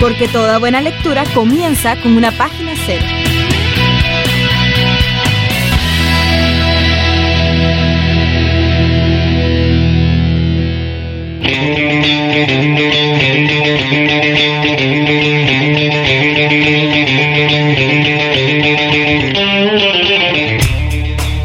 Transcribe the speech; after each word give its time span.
Porque 0.00 0.28
toda 0.28 0.58
buena 0.58 0.80
lectura 0.80 1.24
comienza 1.34 2.00
con 2.00 2.16
una 2.16 2.30
página 2.30 2.72
cero. 2.86 3.04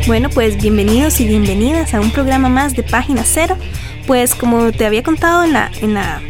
Bueno, 0.05 0.30
pues 0.30 0.61
bienvenidos 0.61 1.20
y 1.20 1.25
bienvenidas 1.25 1.95
a 1.95 2.02
un 2.02 2.11
programa 2.11 2.49
más 2.49 2.75
de 2.75 2.83
Página 2.83 3.23
Cero. 3.25 3.58
Pues 4.05 4.35
como 4.35 4.72
te 4.72 4.85
había 4.85 5.02
contado 5.02 5.44
en 5.44 5.53
la, 5.53 5.72
en 5.81 5.95
la 5.95 6.22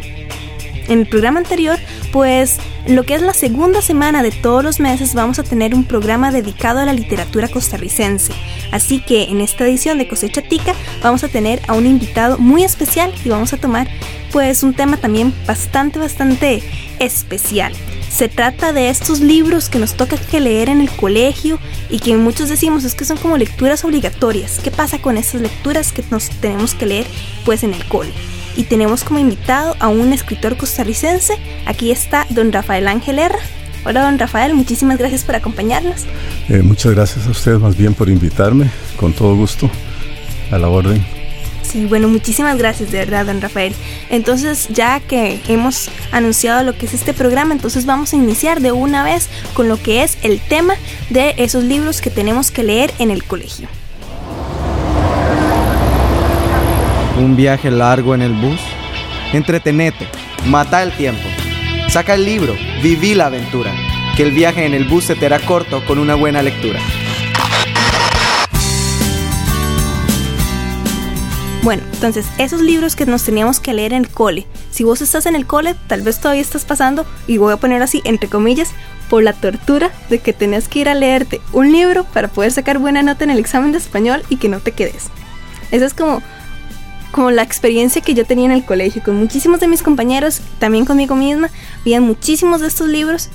en 0.88 1.00
el 1.00 1.06
programa 1.06 1.40
anterior, 1.40 1.78
pues 2.14 2.58
lo 2.86 3.02
que 3.02 3.16
es 3.16 3.22
la 3.22 3.34
segunda 3.34 3.82
semana 3.82 4.22
de 4.22 4.30
todos 4.30 4.62
los 4.62 4.78
meses 4.78 5.14
vamos 5.14 5.40
a 5.40 5.42
tener 5.42 5.74
un 5.74 5.82
programa 5.82 6.30
dedicado 6.30 6.78
a 6.78 6.84
la 6.84 6.92
literatura 6.92 7.48
costarricense. 7.48 8.32
Así 8.70 9.00
que 9.00 9.24
en 9.24 9.40
esta 9.40 9.64
edición 9.64 9.98
de 9.98 10.06
Cosecha 10.06 10.40
Tica 10.40 10.76
vamos 11.02 11.24
a 11.24 11.28
tener 11.28 11.60
a 11.66 11.72
un 11.72 11.86
invitado 11.86 12.38
muy 12.38 12.62
especial 12.62 13.12
y 13.24 13.30
vamos 13.30 13.52
a 13.52 13.56
tomar 13.56 13.88
pues 14.30 14.62
un 14.62 14.74
tema 14.74 14.96
también 14.96 15.34
bastante 15.44 15.98
bastante 15.98 16.62
especial. 17.00 17.72
Se 18.10 18.28
trata 18.28 18.72
de 18.72 18.90
estos 18.90 19.18
libros 19.18 19.68
que 19.68 19.80
nos 19.80 19.94
toca 19.94 20.16
que 20.16 20.38
leer 20.38 20.68
en 20.68 20.80
el 20.80 20.90
colegio 20.90 21.58
y 21.90 21.98
que 21.98 22.16
muchos 22.16 22.48
decimos 22.48 22.84
es 22.84 22.94
que 22.94 23.04
son 23.04 23.16
como 23.16 23.38
lecturas 23.38 23.84
obligatorias. 23.84 24.60
¿Qué 24.62 24.70
pasa 24.70 25.02
con 25.02 25.16
esas 25.16 25.40
lecturas 25.40 25.90
que 25.90 26.04
nos 26.12 26.30
tenemos 26.30 26.76
que 26.76 26.86
leer 26.86 27.06
pues 27.44 27.64
en 27.64 27.74
el 27.74 27.84
cole? 27.86 28.12
Y 28.56 28.64
tenemos 28.64 29.04
como 29.04 29.18
invitado 29.18 29.76
a 29.80 29.88
un 29.88 30.12
escritor 30.12 30.56
costarricense. 30.56 31.38
Aquí 31.66 31.90
está 31.90 32.26
don 32.30 32.52
Rafael 32.52 32.88
Ángel 32.88 33.18
Herra. 33.18 33.38
Hola 33.84 34.02
don 34.04 34.18
Rafael, 34.18 34.54
muchísimas 34.54 34.98
gracias 34.98 35.24
por 35.24 35.34
acompañarnos. 35.34 36.02
Eh, 36.48 36.62
muchas 36.62 36.92
gracias 36.94 37.26
a 37.26 37.30
usted 37.30 37.58
más 37.58 37.76
bien 37.76 37.92
por 37.92 38.08
invitarme, 38.08 38.70
con 38.96 39.12
todo 39.12 39.36
gusto, 39.36 39.68
a 40.50 40.58
la 40.58 40.68
orden. 40.68 41.04
Sí, 41.62 41.86
bueno, 41.86 42.08
muchísimas 42.08 42.56
gracias 42.56 42.92
de 42.92 42.98
verdad, 42.98 43.26
don 43.26 43.40
Rafael. 43.40 43.74
Entonces, 44.08 44.68
ya 44.68 45.00
que 45.00 45.40
hemos 45.48 45.90
anunciado 46.12 46.62
lo 46.62 46.76
que 46.78 46.86
es 46.86 46.94
este 46.94 47.12
programa, 47.12 47.52
entonces 47.52 47.84
vamos 47.84 48.12
a 48.12 48.16
iniciar 48.16 48.60
de 48.60 48.72
una 48.72 49.02
vez 49.02 49.28
con 49.54 49.68
lo 49.68 49.76
que 49.76 50.02
es 50.02 50.16
el 50.22 50.40
tema 50.40 50.74
de 51.10 51.34
esos 51.36 51.64
libros 51.64 52.00
que 52.00 52.10
tenemos 52.10 52.50
que 52.50 52.62
leer 52.62 52.92
en 52.98 53.10
el 53.10 53.24
colegio. 53.24 53.68
Un 57.16 57.36
viaje 57.36 57.70
largo 57.70 58.14
en 58.14 58.22
el 58.22 58.32
bus. 58.32 58.60
Entretenete, 59.32 60.08
mata 60.46 60.82
el 60.82 60.92
tiempo. 60.96 61.28
Saca 61.88 62.14
el 62.14 62.24
libro, 62.24 62.54
viví 62.82 63.14
la 63.14 63.26
aventura. 63.26 63.72
Que 64.16 64.22
el 64.22 64.32
viaje 64.32 64.64
en 64.64 64.74
el 64.74 64.84
bus 64.84 65.04
se 65.04 65.14
te 65.14 65.26
hará 65.26 65.38
corto 65.40 65.84
con 65.86 65.98
una 65.98 66.14
buena 66.14 66.42
lectura. 66.42 66.80
Bueno, 71.62 71.82
entonces, 71.94 72.26
esos 72.36 72.60
libros 72.60 72.94
que 72.94 73.06
nos 73.06 73.24
teníamos 73.24 73.58
que 73.58 73.72
leer 73.72 73.94
en 73.94 74.04
el 74.04 74.10
cole. 74.10 74.46
Si 74.70 74.84
vos 74.84 75.00
estás 75.00 75.24
en 75.24 75.34
el 75.34 75.46
cole, 75.46 75.74
tal 75.86 76.02
vez 76.02 76.20
todavía 76.20 76.42
estás 76.42 76.66
pasando, 76.66 77.06
y 77.26 77.38
voy 77.38 77.54
a 77.54 77.56
poner 77.56 77.82
así, 77.82 78.02
entre 78.04 78.28
comillas, 78.28 78.72
por 79.08 79.22
la 79.22 79.32
tortura 79.32 79.90
de 80.10 80.18
que 80.18 80.34
tenías 80.34 80.68
que 80.68 80.80
ir 80.80 80.90
a 80.90 80.94
leerte 80.94 81.40
un 81.52 81.72
libro 81.72 82.04
para 82.04 82.28
poder 82.28 82.52
sacar 82.52 82.78
buena 82.78 83.02
nota 83.02 83.24
en 83.24 83.30
el 83.30 83.38
examen 83.38 83.72
de 83.72 83.78
español 83.78 84.22
y 84.28 84.36
que 84.36 84.50
no 84.50 84.60
te 84.60 84.72
quedes. 84.72 85.08
Eso 85.70 85.86
es 85.86 85.94
como 85.94 86.22
como 87.14 87.30
la 87.30 87.42
experiencia 87.42 88.02
que 88.02 88.12
yo 88.12 88.26
tenía 88.26 88.46
en 88.46 88.50
el 88.50 88.64
colegio, 88.64 89.00
con 89.00 89.14
muchísimos 89.14 89.60
de 89.60 89.68
mis 89.68 89.84
compañeros, 89.84 90.40
también 90.58 90.84
conmigo 90.84 91.14
misma, 91.14 91.48
había 91.82 92.00
muchísimos 92.00 92.60
de 92.60 92.66
estos 92.66 92.88
libros 92.88 93.28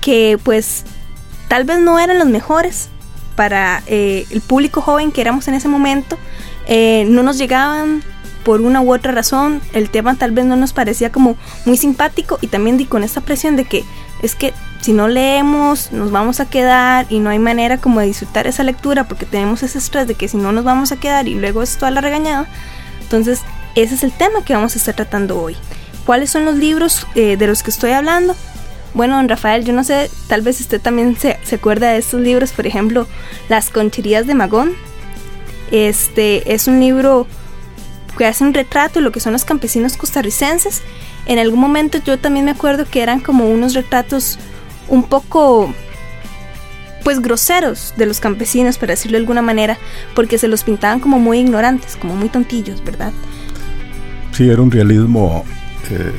que 0.00 0.36
pues 0.42 0.82
tal 1.46 1.62
vez 1.62 1.78
no 1.78 2.00
eran 2.00 2.18
los 2.18 2.26
mejores 2.26 2.88
para 3.36 3.84
eh, 3.86 4.26
el 4.30 4.40
público 4.40 4.80
joven 4.80 5.12
que 5.12 5.20
éramos 5.20 5.46
en 5.46 5.54
ese 5.54 5.68
momento, 5.68 6.18
eh, 6.66 7.06
no 7.08 7.22
nos 7.22 7.38
llegaban 7.38 8.02
por 8.42 8.60
una 8.60 8.80
u 8.80 8.92
otra 8.92 9.12
razón, 9.12 9.62
el 9.74 9.90
tema 9.90 10.16
tal 10.16 10.32
vez 10.32 10.44
no 10.44 10.56
nos 10.56 10.72
parecía 10.72 11.12
como 11.12 11.36
muy 11.66 11.76
simpático 11.76 12.38
y 12.40 12.48
también 12.48 12.78
di 12.78 12.84
con 12.84 13.04
esta 13.04 13.20
presión 13.20 13.54
de 13.54 13.64
que 13.64 13.84
es 14.22 14.34
que 14.34 14.52
si 14.80 14.92
no 14.92 15.06
leemos 15.06 15.92
nos 15.92 16.10
vamos 16.10 16.40
a 16.40 16.50
quedar 16.50 17.06
y 17.10 17.20
no 17.20 17.30
hay 17.30 17.38
manera 17.38 17.78
como 17.78 18.00
de 18.00 18.06
disfrutar 18.06 18.48
esa 18.48 18.64
lectura 18.64 19.06
porque 19.06 19.24
tenemos 19.24 19.62
ese 19.62 19.78
estrés 19.78 20.08
de 20.08 20.16
que 20.16 20.26
si 20.26 20.36
no 20.36 20.50
nos 20.50 20.64
vamos 20.64 20.90
a 20.90 20.96
quedar 20.96 21.28
y 21.28 21.34
luego 21.36 21.62
es 21.62 21.78
toda 21.78 21.92
la 21.92 22.00
regañada, 22.00 22.48
entonces, 23.04 23.40
ese 23.74 23.94
es 23.94 24.02
el 24.02 24.12
tema 24.12 24.44
que 24.44 24.54
vamos 24.54 24.74
a 24.74 24.78
estar 24.78 24.94
tratando 24.94 25.40
hoy. 25.40 25.56
¿Cuáles 26.06 26.30
son 26.30 26.44
los 26.44 26.56
libros 26.56 27.06
eh, 27.14 27.36
de 27.36 27.46
los 27.46 27.62
que 27.62 27.70
estoy 27.70 27.92
hablando? 27.92 28.34
Bueno, 28.94 29.16
don 29.16 29.28
Rafael, 29.28 29.64
yo 29.64 29.72
no 29.72 29.84
sé, 29.84 30.10
tal 30.28 30.42
vez 30.42 30.60
usted 30.60 30.80
también 30.80 31.16
se, 31.16 31.38
acuerda 31.52 31.90
de 31.90 31.98
estos 31.98 32.20
libros, 32.20 32.52
por 32.52 32.66
ejemplo, 32.66 33.06
Las 33.48 33.70
concherías 33.70 34.26
de 34.26 34.34
Magón. 34.34 34.74
Este 35.70 36.54
es 36.54 36.68
un 36.68 36.78
libro 36.78 37.26
que 38.16 38.26
hace 38.26 38.44
un 38.44 38.54
retrato 38.54 39.00
de 39.00 39.04
lo 39.04 39.12
que 39.12 39.20
son 39.20 39.32
los 39.32 39.44
campesinos 39.44 39.96
costarricenses. 39.96 40.82
En 41.26 41.38
algún 41.38 41.58
momento 41.58 41.98
yo 41.98 42.18
también 42.18 42.44
me 42.44 42.52
acuerdo 42.52 42.84
que 42.84 43.02
eran 43.02 43.18
como 43.18 43.48
unos 43.48 43.74
retratos 43.74 44.38
un 44.88 45.02
poco 45.02 45.74
pues 47.04 47.20
groseros 47.20 47.94
de 47.96 48.06
los 48.06 48.18
campesinos, 48.18 48.78
para 48.78 48.94
decirlo 48.94 49.16
de 49.16 49.20
alguna 49.20 49.42
manera, 49.42 49.78
porque 50.14 50.38
se 50.38 50.48
los 50.48 50.64
pintaban 50.64 50.98
como 50.98 51.20
muy 51.20 51.38
ignorantes, 51.38 51.96
como 51.96 52.16
muy 52.16 52.30
tontillos, 52.30 52.82
¿verdad? 52.82 53.12
Sí, 54.32 54.48
era 54.48 54.62
un 54.62 54.70
realismo 54.70 55.44
eh, 55.90 56.12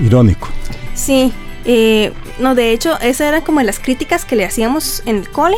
irónico. 0.00 0.48
Sí, 0.94 1.32
eh, 1.64 2.12
no, 2.38 2.54
de 2.54 2.72
hecho, 2.72 2.98
esas 3.00 3.28
eran 3.28 3.42
como 3.42 3.60
las 3.62 3.78
críticas 3.78 4.24
que 4.24 4.36
le 4.36 4.44
hacíamos 4.44 5.02
en 5.04 5.16
el 5.16 5.28
cole. 5.28 5.56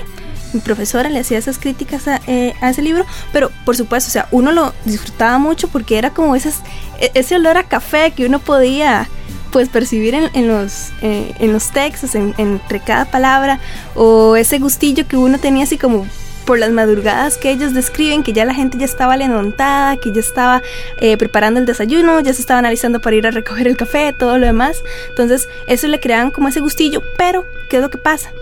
Mi 0.53 0.61
profesora 0.61 1.09
le 1.09 1.19
hacía 1.19 1.39
esas 1.39 1.59
críticas 1.59 2.09
a, 2.09 2.21
eh, 2.27 2.55
ese 2.63 2.83
libro, 2.83 3.05
pero 3.33 3.51
por 3.65 3.77
supuesto, 3.77 4.09
o 4.09 4.13
sea, 4.13 4.29
uno 4.31 4.53
lo 4.53 4.73
disfrutaba 4.84 5.39
mucho 5.39 5.69
porque 5.69 5.99
era 5.99 6.11
como 6.11 6.37
esas, 6.37 6.63
e, 7.01 7.11
ese 7.15 7.37
olor 7.37 7.57
a 7.57 7.65
café 7.65 8.13
que 8.13 8.25
uno 8.25 8.39
podía 8.39 9.09
pues 9.54 9.69
percibir 9.69 10.16
en, 10.16 10.48
los, 10.48 10.91
eh, 11.00 11.32
en 11.38 11.53
los 11.53 11.70
textos, 11.70 12.16
entre 12.16 12.81
cada 12.81 13.04
palabra, 13.04 13.60
o 13.94 14.34
ese 14.34 14.59
gustillo 14.59 15.06
que 15.06 15.16
uno 15.16 15.38
tenía 15.38 15.62
así 15.62 15.78
como 15.78 16.09
por 16.44 16.59
las 16.59 16.72
madrugadas 16.72 17.37
que 17.37 17.53
ellos 17.53 17.72
describen, 17.72 18.25
que 18.25 18.32
ya 18.32 18.44
la 18.44 18.53
gente 18.53 18.78
ya 18.78 18.84
estaba 18.84 19.16
levantada, 19.16 19.97
que 19.97 20.10
ya 20.10 20.19
estaba 20.19 20.60
eh, 21.00 21.16
preparando 21.16 21.60
el 21.60 21.66
desayuno, 21.66 22.19
ya 22.19 22.34
se 22.34 22.41
estaba 22.41 22.59
analizando 22.59 23.00
para 23.00 23.15
ir 23.15 23.28
a 23.28 23.31
recoger 23.31 23.69
el 23.69 23.76
café, 23.76 24.12
todo 24.12 24.38
lo 24.38 24.47
demás. 24.47 24.76
Entonces, 25.10 25.47
eso 25.69 25.86
le 25.86 26.00
creaban 26.00 26.32
como 26.32 26.48
ese 26.48 26.59
gustillo, 26.59 27.00
pero 27.16 27.44
¿qué 27.71 27.76
es 27.76 27.82
lo 27.82 27.91
que 27.91 27.98
pasa? 27.98 28.32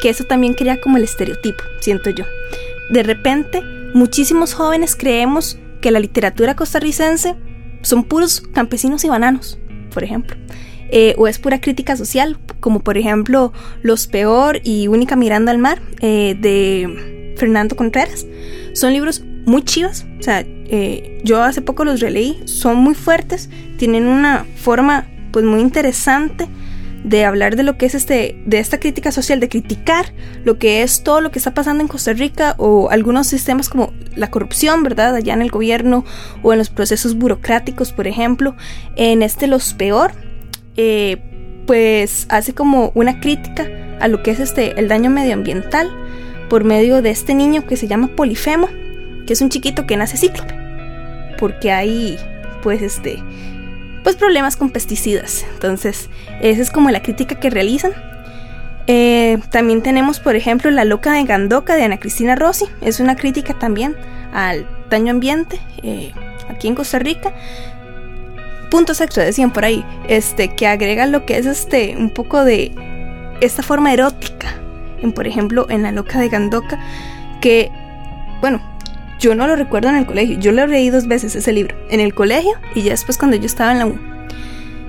Que 0.00 0.08
eso 0.08 0.22
también 0.22 0.54
crea 0.54 0.80
como 0.80 0.98
el 0.98 1.02
estereotipo, 1.02 1.64
siento 1.80 2.10
yo. 2.10 2.26
De 2.90 3.02
repente, 3.02 3.60
muchísimos 3.92 4.54
jóvenes 4.54 4.94
creemos 4.94 5.58
que 5.80 5.90
la 5.90 5.98
literatura 5.98 6.54
costarricense 6.54 7.34
son 7.82 8.04
puros 8.04 8.40
campesinos 8.54 9.02
y 9.02 9.08
bananos, 9.08 9.58
por 9.90 10.04
ejemplo. 10.04 10.36
Eh, 10.92 11.14
o 11.18 11.28
es 11.28 11.38
pura 11.38 11.60
crítica 11.60 11.96
social, 11.96 12.38
como 12.58 12.80
por 12.80 12.98
ejemplo 12.98 13.52
Los 13.82 14.08
Peor 14.08 14.60
y 14.64 14.88
Única 14.88 15.14
Mirando 15.14 15.50
al 15.50 15.58
Mar 15.58 15.80
eh, 16.00 16.36
de 16.40 17.34
Fernando 17.36 17.76
Contreras. 17.76 18.26
Son 18.72 18.92
libros 18.92 19.22
muy 19.46 19.62
chivas, 19.62 20.06
o 20.18 20.22
sea, 20.22 20.44
eh, 20.46 21.20
yo 21.24 21.42
hace 21.42 21.62
poco 21.62 21.84
los 21.84 22.00
releí, 22.00 22.40
son 22.44 22.76
muy 22.76 22.94
fuertes, 22.94 23.50
tienen 23.78 24.06
una 24.06 24.46
forma 24.56 25.06
pues 25.32 25.44
muy 25.44 25.60
interesante 25.60 26.48
de 27.04 27.24
hablar 27.24 27.56
de 27.56 27.62
lo 27.62 27.78
que 27.78 27.86
es 27.86 27.94
este 27.94 28.40
de 28.44 28.58
esta 28.58 28.78
crítica 28.78 29.10
social 29.10 29.40
de 29.40 29.48
criticar 29.48 30.12
lo 30.44 30.58
que 30.58 30.82
es 30.82 31.02
todo 31.02 31.20
lo 31.20 31.30
que 31.30 31.38
está 31.38 31.54
pasando 31.54 31.82
en 31.82 31.88
Costa 31.88 32.12
Rica 32.12 32.54
o 32.58 32.90
algunos 32.90 33.26
sistemas 33.26 33.68
como 33.68 33.92
la 34.14 34.30
corrupción 34.30 34.82
verdad 34.82 35.14
allá 35.14 35.32
en 35.32 35.42
el 35.42 35.50
gobierno 35.50 36.04
o 36.42 36.52
en 36.52 36.58
los 36.58 36.68
procesos 36.68 37.14
burocráticos 37.16 37.92
por 37.92 38.06
ejemplo 38.06 38.54
en 38.96 39.22
este 39.22 39.46
los 39.46 39.72
peor 39.72 40.12
eh, 40.76 41.18
pues 41.66 42.26
hace 42.28 42.52
como 42.52 42.92
una 42.94 43.20
crítica 43.20 43.66
a 44.00 44.08
lo 44.08 44.22
que 44.22 44.32
es 44.32 44.40
este 44.40 44.78
el 44.78 44.88
daño 44.88 45.10
medioambiental 45.10 45.88
por 46.50 46.64
medio 46.64 47.00
de 47.00 47.10
este 47.10 47.32
niño 47.32 47.64
que 47.66 47.76
se 47.76 47.86
llama 47.86 48.08
Polifemo, 48.16 48.68
que 49.26 49.32
es 49.32 49.40
un 49.40 49.48
chiquito 49.48 49.86
que 49.86 49.96
nace 49.96 50.18
cíclope, 50.18 50.52
porque 51.38 51.70
hay 51.70 52.18
pues 52.62 52.82
este 52.82 53.22
pues 54.10 54.18
problemas 54.18 54.56
con 54.56 54.70
pesticidas. 54.70 55.46
Entonces, 55.52 56.10
esa 56.40 56.60
es 56.60 56.72
como 56.72 56.90
la 56.90 57.00
crítica 57.00 57.36
que 57.38 57.48
realizan. 57.48 57.92
Eh, 58.88 59.38
también 59.50 59.82
tenemos, 59.82 60.18
por 60.18 60.34
ejemplo, 60.34 60.68
La 60.72 60.84
Loca 60.84 61.12
de 61.12 61.22
Gandoca 61.22 61.76
de 61.76 61.84
Ana 61.84 62.00
Cristina 62.00 62.34
Rossi. 62.34 62.64
Es 62.80 62.98
una 62.98 63.14
crítica 63.14 63.56
también 63.56 63.94
al 64.32 64.66
daño 64.90 65.12
ambiente 65.12 65.60
eh, 65.84 66.12
aquí 66.48 66.66
en 66.66 66.74
Costa 66.74 66.98
Rica. 66.98 67.32
Puntos 68.68 69.00
extra, 69.00 69.22
decían 69.22 69.52
por 69.52 69.64
ahí, 69.64 69.84
este, 70.08 70.56
que 70.56 70.66
agrega 70.66 71.06
lo 71.06 71.24
que 71.24 71.38
es 71.38 71.46
este, 71.46 71.94
un 71.96 72.10
poco 72.10 72.44
de 72.44 72.72
esta 73.40 73.62
forma 73.62 73.92
erótica. 73.92 74.48
En, 75.02 75.12
por 75.12 75.28
ejemplo, 75.28 75.66
en 75.70 75.84
La 75.84 75.92
Loca 75.92 76.18
de 76.18 76.28
Gandoca, 76.28 76.80
que, 77.40 77.70
bueno, 78.40 78.60
yo 79.20 79.34
no 79.34 79.46
lo 79.46 79.54
recuerdo 79.54 79.90
en 79.90 79.96
el 79.96 80.06
colegio. 80.06 80.38
Yo 80.38 80.50
lo 80.50 80.66
leí 80.66 80.90
dos 80.90 81.06
veces 81.06 81.36
ese 81.36 81.52
libro. 81.52 81.76
En 81.90 82.00
el 82.00 82.14
colegio 82.14 82.52
y 82.74 82.82
ya 82.82 82.90
después 82.90 83.18
cuando 83.18 83.36
yo 83.36 83.46
estaba 83.46 83.70
en 83.72 83.78
la 83.78 83.86
U. 83.86 83.98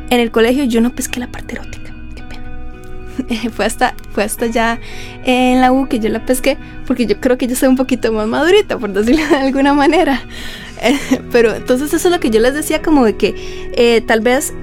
En 0.09 0.19
el 0.19 0.31
colegio 0.31 0.63
yo 0.63 0.81
no 0.81 0.95
pesqué 0.95 1.19
la 1.19 1.27
parte 1.27 1.55
erótica. 1.55 1.93
Qué 2.15 2.23
pena. 2.23 3.49
fue, 3.53 3.65
hasta, 3.65 3.93
fue 4.11 4.23
hasta 4.23 4.47
ya 4.47 4.79
en 5.25 5.61
la 5.61 5.71
U 5.71 5.87
que 5.87 5.99
yo 5.99 6.09
la 6.09 6.25
pesqué. 6.25 6.57
Porque 6.87 7.05
yo 7.05 7.19
creo 7.19 7.37
que 7.37 7.47
yo 7.47 7.55
soy 7.55 7.69
un 7.69 7.75
poquito 7.75 8.11
más 8.11 8.27
madurita, 8.27 8.79
por 8.79 8.91
decirlo 8.91 9.27
de 9.27 9.35
alguna 9.35 9.73
manera. 9.73 10.21
Pero 11.31 11.53
entonces 11.53 11.93
eso 11.93 12.07
es 12.07 12.13
lo 12.13 12.19
que 12.19 12.29
yo 12.29 12.39
les 12.39 12.53
decía 12.53 12.81
como 12.81 13.05
de 13.05 13.17
que 13.17 13.35
eh, 13.75 14.01
tal 14.01 14.21
vez 14.21 14.53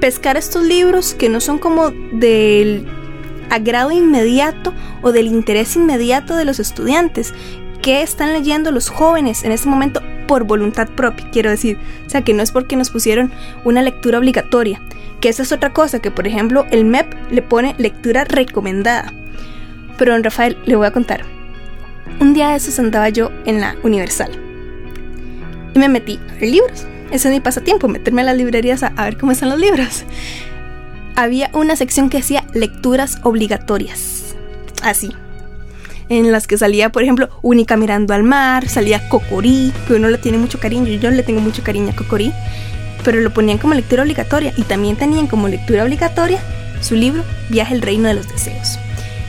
pescar 0.00 0.36
estos 0.36 0.62
libros 0.64 1.14
que 1.14 1.28
no 1.28 1.40
son 1.40 1.58
como 1.58 1.90
del 2.12 2.86
agrado 3.50 3.90
inmediato 3.90 4.72
o 5.02 5.12
del 5.12 5.26
interés 5.26 5.76
inmediato 5.76 6.36
de 6.36 6.44
los 6.44 6.58
estudiantes, 6.58 7.34
qué 7.82 8.02
están 8.02 8.32
leyendo 8.32 8.70
los 8.70 8.88
jóvenes 8.88 9.44
en 9.44 9.52
este 9.52 9.68
momento 9.68 10.02
por 10.26 10.44
voluntad 10.44 10.88
propia, 10.88 11.28
quiero 11.30 11.50
decir. 11.50 11.78
O 12.06 12.10
sea, 12.10 12.22
que 12.22 12.34
no 12.34 12.42
es 12.42 12.52
porque 12.52 12.76
nos 12.76 12.90
pusieron 12.90 13.32
una 13.64 13.82
lectura 13.82 14.18
obligatoria, 14.18 14.80
que 15.20 15.28
esa 15.28 15.42
es 15.42 15.52
otra 15.52 15.72
cosa, 15.72 16.00
que 16.00 16.10
por 16.10 16.26
ejemplo 16.26 16.66
el 16.70 16.84
MEP 16.84 17.12
le 17.30 17.42
pone 17.42 17.74
lectura 17.78 18.24
recomendada. 18.24 19.12
Pero 19.98 20.12
don 20.12 20.24
Rafael, 20.24 20.56
le 20.66 20.76
voy 20.76 20.86
a 20.86 20.92
contar. 20.92 21.24
Un 22.20 22.34
día 22.34 22.50
de 22.50 22.56
esos 22.56 22.78
andaba 22.78 23.08
yo 23.08 23.30
en 23.44 23.60
la 23.60 23.76
Universal 23.82 24.30
y 25.74 25.78
me 25.78 25.88
metí 25.88 26.18
a 26.30 26.44
libros. 26.44 26.86
Ese 27.10 27.28
es 27.28 27.34
mi 27.34 27.40
pasatiempo, 27.40 27.88
meterme 27.88 28.22
a 28.22 28.26
las 28.26 28.36
librerías 28.36 28.82
a, 28.82 28.92
a 28.96 29.04
ver 29.04 29.16
cómo 29.16 29.32
están 29.32 29.48
los 29.48 29.58
libros. 29.58 30.04
Había 31.16 31.50
una 31.54 31.76
sección 31.76 32.08
que 32.08 32.18
hacía 32.18 32.44
lecturas 32.54 33.18
obligatorias. 33.24 34.36
Así, 34.82 35.12
en 36.10 36.32
las 36.32 36.46
que 36.46 36.58
salía, 36.58 36.90
por 36.90 37.02
ejemplo, 37.02 37.30
Única 37.40 37.76
mirando 37.76 38.12
al 38.12 38.24
mar, 38.24 38.68
salía 38.68 39.08
Cocorí, 39.08 39.72
que 39.86 39.94
uno 39.94 40.08
le 40.08 40.18
tiene 40.18 40.36
mucho 40.36 40.58
cariño, 40.58 40.88
yo 40.88 41.10
le 41.10 41.22
tengo 41.22 41.40
mucho 41.40 41.62
cariño 41.62 41.90
a 41.90 41.96
Cocorí, 41.96 42.32
pero 43.04 43.20
lo 43.20 43.32
ponían 43.32 43.58
como 43.58 43.74
lectura 43.74 44.02
obligatoria 44.02 44.52
y 44.56 44.64
también 44.64 44.96
tenían 44.96 45.28
como 45.28 45.48
lectura 45.48 45.84
obligatoria 45.84 46.40
su 46.80 46.96
libro 46.96 47.22
Viaje 47.48 47.74
al 47.74 47.80
Reino 47.82 48.08
de 48.08 48.14
los 48.14 48.28
Deseos. 48.28 48.78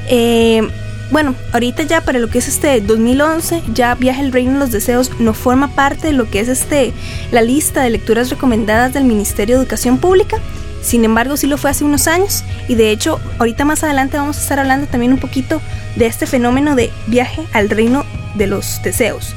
Eh, 0.10 0.68
bueno, 1.12 1.36
ahorita 1.54 1.84
ya 1.84 2.02
para 2.02 2.18
lo 2.18 2.30
que 2.30 2.40
es 2.40 2.48
este 2.48 2.82
2011, 2.82 3.62
ya 3.74 3.94
Viaje 3.94 4.22
al 4.22 4.32
Reino 4.32 4.54
de 4.54 4.60
los 4.60 4.72
Deseos 4.72 5.12
no 5.20 5.36
forma 5.36 5.76
parte 5.76 6.08
de 6.08 6.14
lo 6.14 6.30
que 6.32 6.40
es 6.40 6.48
este 6.48 6.94
la 7.32 7.44
lista 7.44 7.84
de 7.84 7.92
lecturas 7.92 8.32
recomendadas 8.32 8.94
del 8.94 9.04
Ministerio 9.04 9.56
de 9.56 9.62
Educación 9.62 10.00
Pública, 10.00 10.38
sin 10.82 11.06
embargo, 11.06 11.38
sí 11.38 11.48
lo 11.48 11.58
fue 11.58 11.70
hace 11.70 11.84
unos 11.84 12.08
años 12.08 12.44
y 12.68 12.76
de 12.76 12.92
hecho, 12.92 13.20
ahorita 13.38 13.66
más 13.66 13.84
adelante 13.84 14.18
vamos 14.18 14.38
a 14.38 14.42
estar 14.42 14.60
hablando 14.60 14.88
también 14.88 15.14
un 15.14 15.20
poquito 15.20 15.62
de 15.96 16.06
este 16.06 16.26
fenómeno 16.26 16.76
de 16.76 16.92
viaje 17.08 17.44
al 17.54 17.70
reino 17.70 18.06
de 18.36 18.48
los 18.48 18.82
deseos. 18.84 19.36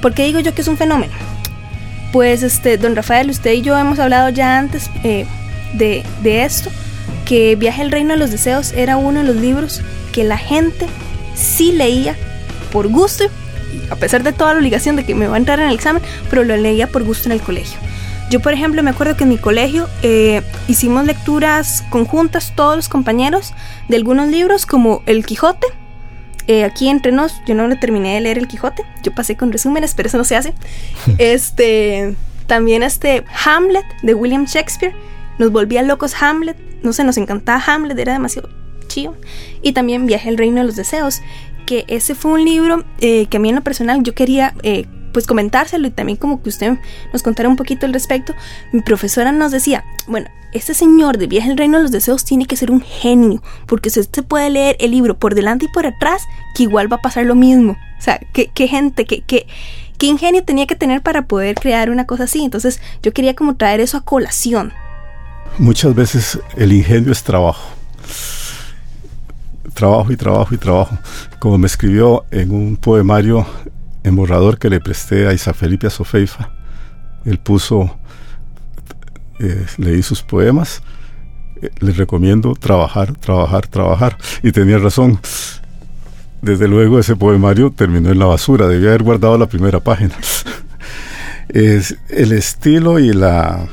¿Por 0.00 0.14
qué 0.14 0.24
digo 0.24 0.40
yo 0.40 0.54
que 0.54 0.62
es 0.62 0.68
un 0.68 0.76
fenómeno? 0.76 1.12
Pues, 2.12 2.42
este, 2.42 2.76
don 2.76 2.96
Rafael, 2.96 3.30
usted 3.30 3.52
y 3.52 3.62
yo 3.62 3.78
hemos 3.78 3.98
hablado 3.98 4.30
ya 4.30 4.58
antes 4.58 4.90
eh, 5.04 5.26
de, 5.74 6.02
de 6.22 6.44
esto, 6.44 6.70
que 7.24 7.54
Viaje 7.54 7.82
al 7.82 7.92
reino 7.92 8.14
de 8.14 8.18
los 8.18 8.30
deseos 8.30 8.72
era 8.72 8.96
uno 8.96 9.20
de 9.20 9.26
los 9.26 9.36
libros 9.36 9.82
que 10.12 10.24
la 10.24 10.38
gente 10.38 10.86
sí 11.34 11.72
leía 11.72 12.16
por 12.72 12.88
gusto, 12.88 13.24
a 13.90 13.96
pesar 13.96 14.22
de 14.22 14.32
toda 14.32 14.52
la 14.52 14.58
obligación 14.58 14.96
de 14.96 15.04
que 15.04 15.14
me 15.14 15.26
va 15.26 15.34
a 15.34 15.38
entrar 15.38 15.60
en 15.60 15.68
el 15.68 15.74
examen, 15.74 16.02
pero 16.28 16.44
lo 16.44 16.56
leía 16.56 16.86
por 16.86 17.04
gusto 17.04 17.28
en 17.28 17.32
el 17.32 17.40
colegio. 17.40 17.78
Yo, 18.30 18.38
por 18.38 18.52
ejemplo, 18.52 18.82
me 18.84 18.90
acuerdo 18.90 19.16
que 19.16 19.24
en 19.24 19.30
mi 19.30 19.38
colegio 19.38 19.88
eh, 20.02 20.42
hicimos 20.68 21.04
lecturas 21.04 21.82
conjuntas 21.90 22.52
todos 22.54 22.76
los 22.76 22.88
compañeros 22.88 23.52
de 23.88 23.96
algunos 23.96 24.28
libros 24.28 24.66
como 24.66 25.02
El 25.06 25.26
Quijote. 25.26 25.66
Eh, 26.46 26.64
aquí 26.64 26.88
entre 26.88 27.12
nos, 27.12 27.40
yo 27.46 27.54
no 27.54 27.68
lo 27.68 27.78
terminé 27.78 28.14
de 28.14 28.20
leer 28.20 28.38
El 28.38 28.48
Quijote, 28.48 28.84
yo 29.02 29.12
pasé 29.12 29.36
con 29.36 29.52
resúmenes, 29.52 29.94
pero 29.94 30.08
eso 30.08 30.18
no 30.18 30.24
se 30.24 30.36
hace. 30.36 30.54
este, 31.18 32.14
también 32.46 32.82
este 32.82 33.24
Hamlet 33.44 33.84
de 34.02 34.14
William 34.14 34.46
Shakespeare, 34.46 34.94
nos 35.38 35.52
volvía 35.52 35.82
locos 35.82 36.14
Hamlet, 36.20 36.56
no 36.82 36.92
sé, 36.92 37.04
nos 37.04 37.16
encantaba 37.16 37.62
Hamlet, 37.66 37.98
era 37.98 38.12
demasiado 38.12 38.48
chido. 38.88 39.16
Y 39.62 39.72
también 39.72 40.06
Viaje 40.06 40.28
al 40.28 40.38
Reino 40.38 40.58
de 40.60 40.64
los 40.64 40.76
Deseos, 40.76 41.20
que 41.66 41.84
ese 41.88 42.14
fue 42.14 42.32
un 42.32 42.44
libro 42.44 42.84
eh, 43.00 43.26
que 43.26 43.36
a 43.36 43.40
mí 43.40 43.48
en 43.48 43.54
lo 43.54 43.62
personal 43.62 44.02
yo 44.02 44.14
quería 44.14 44.54
pues 45.12 45.26
comentárselo 45.26 45.86
y 45.86 45.90
también 45.90 46.16
como 46.16 46.42
que 46.42 46.48
usted 46.48 46.78
nos 47.12 47.22
contara 47.22 47.48
un 47.48 47.56
poquito 47.56 47.86
al 47.86 47.92
respecto, 47.92 48.34
mi 48.72 48.80
profesora 48.82 49.32
nos 49.32 49.52
decía, 49.52 49.84
bueno, 50.06 50.28
este 50.52 50.74
señor 50.74 51.18
de 51.18 51.26
Viaje 51.26 51.50
al 51.50 51.56
Reino 51.56 51.78
de 51.78 51.84
los 51.84 51.92
Deseos 51.92 52.24
tiene 52.24 52.46
que 52.46 52.56
ser 52.56 52.70
un 52.70 52.80
genio, 52.80 53.42
porque 53.66 53.90
si 53.90 54.00
usted 54.00 54.24
puede 54.24 54.50
leer 54.50 54.76
el 54.80 54.90
libro 54.90 55.18
por 55.18 55.34
delante 55.34 55.66
y 55.66 55.68
por 55.68 55.86
atrás, 55.86 56.22
que 56.54 56.64
igual 56.64 56.92
va 56.92 56.96
a 56.96 57.02
pasar 57.02 57.24
lo 57.26 57.34
mismo. 57.34 57.76
O 57.98 58.02
sea, 58.02 58.20
qué, 58.32 58.50
qué 58.52 58.66
gente, 58.66 59.04
qué, 59.04 59.22
qué, 59.22 59.46
qué 59.98 60.06
ingenio 60.06 60.42
tenía 60.42 60.66
que 60.66 60.74
tener 60.74 61.02
para 61.02 61.26
poder 61.26 61.56
crear 61.56 61.90
una 61.90 62.06
cosa 62.06 62.24
así. 62.24 62.42
Entonces 62.42 62.80
yo 63.02 63.12
quería 63.12 63.34
como 63.34 63.56
traer 63.56 63.80
eso 63.80 63.98
a 63.98 64.04
colación. 64.04 64.72
Muchas 65.58 65.94
veces 65.94 66.38
el 66.56 66.72
ingenio 66.72 67.12
es 67.12 67.22
trabajo. 67.22 67.68
Trabajo 69.74 70.10
y 70.10 70.16
trabajo 70.16 70.54
y 70.54 70.58
trabajo. 70.58 70.98
Como 71.38 71.58
me 71.58 71.66
escribió 71.66 72.24
en 72.30 72.50
un 72.50 72.76
poemario 72.76 73.46
en 74.04 74.16
borrador 74.16 74.58
que 74.58 74.70
le 74.70 74.80
presté 74.80 75.26
a 75.26 75.32
Isa 75.32 75.54
Felipe 75.54 75.86
Azofeifa. 75.86 76.50
Él 77.24 77.38
puso, 77.38 77.98
eh, 79.38 79.66
leí 79.78 80.02
sus 80.02 80.22
poemas, 80.22 80.82
eh, 81.62 81.70
les 81.80 81.96
recomiendo 81.96 82.54
trabajar, 82.54 83.14
trabajar, 83.16 83.66
trabajar. 83.66 84.16
Y 84.42 84.52
tenía 84.52 84.78
razón. 84.78 85.20
Desde 86.42 86.68
luego 86.68 86.98
ese 86.98 87.16
poemario 87.16 87.70
terminó 87.70 88.10
en 88.10 88.18
la 88.18 88.24
basura, 88.24 88.66
debía 88.66 88.88
haber 88.90 89.02
guardado 89.02 89.36
la 89.36 89.46
primera 89.46 89.80
página. 89.80 90.14
es, 91.48 91.96
el 92.08 92.32
estilo 92.32 92.98
y 92.98 93.12
la 93.12 93.68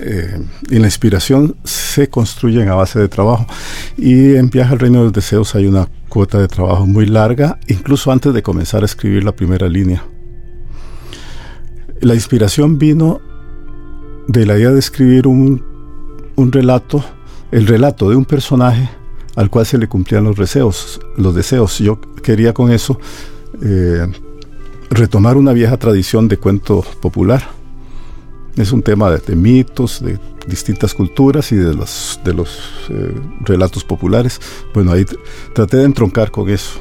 eh, 0.00 0.40
y 0.70 0.78
la 0.78 0.86
inspiración 0.86 1.56
se 1.64 2.08
construyen 2.08 2.68
a 2.68 2.74
base 2.74 2.98
de 2.98 3.08
trabajo. 3.08 3.46
Y 3.96 4.34
en 4.34 4.50
Viaje 4.50 4.72
al 4.72 4.78
Reino 4.78 4.98
de 4.98 5.04
los 5.04 5.12
Deseos 5.12 5.54
hay 5.54 5.66
una 5.66 5.88
cuota 6.08 6.38
de 6.38 6.48
trabajo 6.48 6.86
muy 6.86 7.06
larga, 7.06 7.58
incluso 7.68 8.10
antes 8.12 8.32
de 8.34 8.42
comenzar 8.42 8.82
a 8.82 8.86
escribir 8.86 9.24
la 9.24 9.32
primera 9.32 9.68
línea. 9.68 10.04
La 12.00 12.14
inspiración 12.14 12.78
vino 12.78 13.20
de 14.28 14.46
la 14.46 14.58
idea 14.58 14.70
de 14.70 14.78
escribir 14.78 15.26
un, 15.26 15.62
un 16.36 16.52
relato, 16.52 17.04
el 17.50 17.66
relato 17.66 18.10
de 18.10 18.16
un 18.16 18.24
personaje 18.24 18.90
al 19.36 19.50
cual 19.50 19.66
se 19.66 19.78
le 19.78 19.88
cumplían 19.88 20.24
los 20.24 20.36
deseos. 20.36 21.00
Los 21.16 21.34
deseos. 21.34 21.78
Yo 21.78 22.00
quería 22.22 22.52
con 22.52 22.72
eso 22.72 22.98
eh, 23.62 24.06
retomar 24.90 25.36
una 25.36 25.52
vieja 25.52 25.76
tradición 25.76 26.28
de 26.28 26.38
cuento 26.38 26.82
popular 27.00 27.56
es 28.56 28.72
un 28.72 28.82
tema 28.82 29.10
de, 29.10 29.36
mitos, 29.36 30.02
de 30.02 30.18
distintas 30.46 30.94
culturas 30.94 31.52
y 31.52 31.56
de 31.56 31.74
los, 31.74 32.20
de 32.24 32.34
los 32.34 32.88
eh, 32.90 33.14
relatos 33.40 33.84
populares. 33.84 34.40
Bueno, 34.72 34.92
ahí 34.92 35.04
traté 35.52 35.78
de 35.78 35.84
entroncar 35.84 36.30
con 36.30 36.48
eso. 36.48 36.80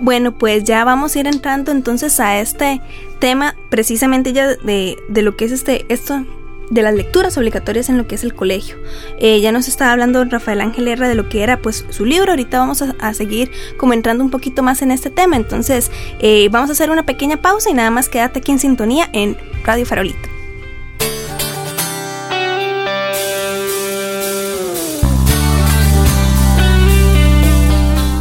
Bueno, 0.00 0.36
pues 0.36 0.64
ya 0.64 0.84
vamos 0.84 1.14
a 1.14 1.20
ir 1.20 1.26
entrando 1.26 1.70
entonces 1.72 2.20
a 2.20 2.40
este 2.40 2.80
tema 3.18 3.54
precisamente 3.68 4.32
ya 4.32 4.48
de, 4.48 4.96
de 5.08 5.22
lo 5.22 5.36
que 5.36 5.44
es 5.44 5.52
este 5.52 5.84
esto 5.92 6.24
de 6.70 6.82
las 6.82 6.94
lecturas 6.94 7.36
obligatorias 7.36 7.88
en 7.88 7.98
lo 7.98 8.06
que 8.06 8.14
es 8.14 8.24
el 8.24 8.34
colegio. 8.34 8.76
Eh, 9.18 9.40
ya 9.40 9.52
nos 9.52 9.68
estaba 9.68 9.92
hablando 9.92 10.24
Rafael 10.24 10.60
Ángel 10.60 10.88
Herra 10.88 11.08
de 11.08 11.16
lo 11.16 11.28
que 11.28 11.42
era 11.42 11.60
pues 11.60 11.84
su 11.90 12.04
libro. 12.06 12.30
Ahorita 12.30 12.58
vamos 12.60 12.82
a, 12.82 13.14
seguir 13.14 13.50
como 13.76 13.92
entrando 13.92 14.24
un 14.24 14.30
poquito 14.30 14.62
más 14.62 14.80
en 14.80 14.90
este 14.90 15.10
tema. 15.10 15.36
Entonces 15.36 15.90
eh, 16.20 16.48
vamos 16.50 16.70
a 16.70 16.72
hacer 16.72 16.90
una 16.90 17.04
pequeña 17.04 17.42
pausa 17.42 17.68
y 17.70 17.74
nada 17.74 17.90
más 17.90 18.08
quédate 18.08 18.38
aquí 18.38 18.52
en 18.52 18.60
sintonía 18.60 19.10
en 19.12 19.36
Radio 19.64 19.84
Farolito. 19.84 20.39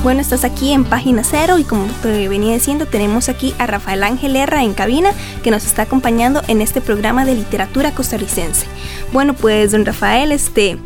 Bueno, 0.02 0.22
estás 0.22 0.46
aquí 0.46 0.72
en 0.72 0.86
página 0.86 1.26
cero 1.26 1.60
y 1.60 1.66
como 1.66 1.86
te 2.02 2.30
venía 2.30 2.54
diciendo, 2.54 2.86
tenemos 2.86 3.28
aquí 3.28 3.54
a 3.60 3.68
Rafael 3.68 4.04
Ángel 4.04 4.38
Herra 4.38 4.64
en 4.64 4.74
cabina 4.74 5.12
que 5.44 5.52
nos 5.52 5.66
está 5.66 5.82
acompañando 5.82 6.42
en 6.48 6.62
este 6.62 6.80
programa 6.80 7.26
de 7.26 7.36
literatura 7.36 7.92
costarricense. 7.92 8.66
Bueno, 9.12 9.34
pues 9.34 9.74
don 9.74 9.86
Rafael, 9.86 10.32
este, 10.32 10.78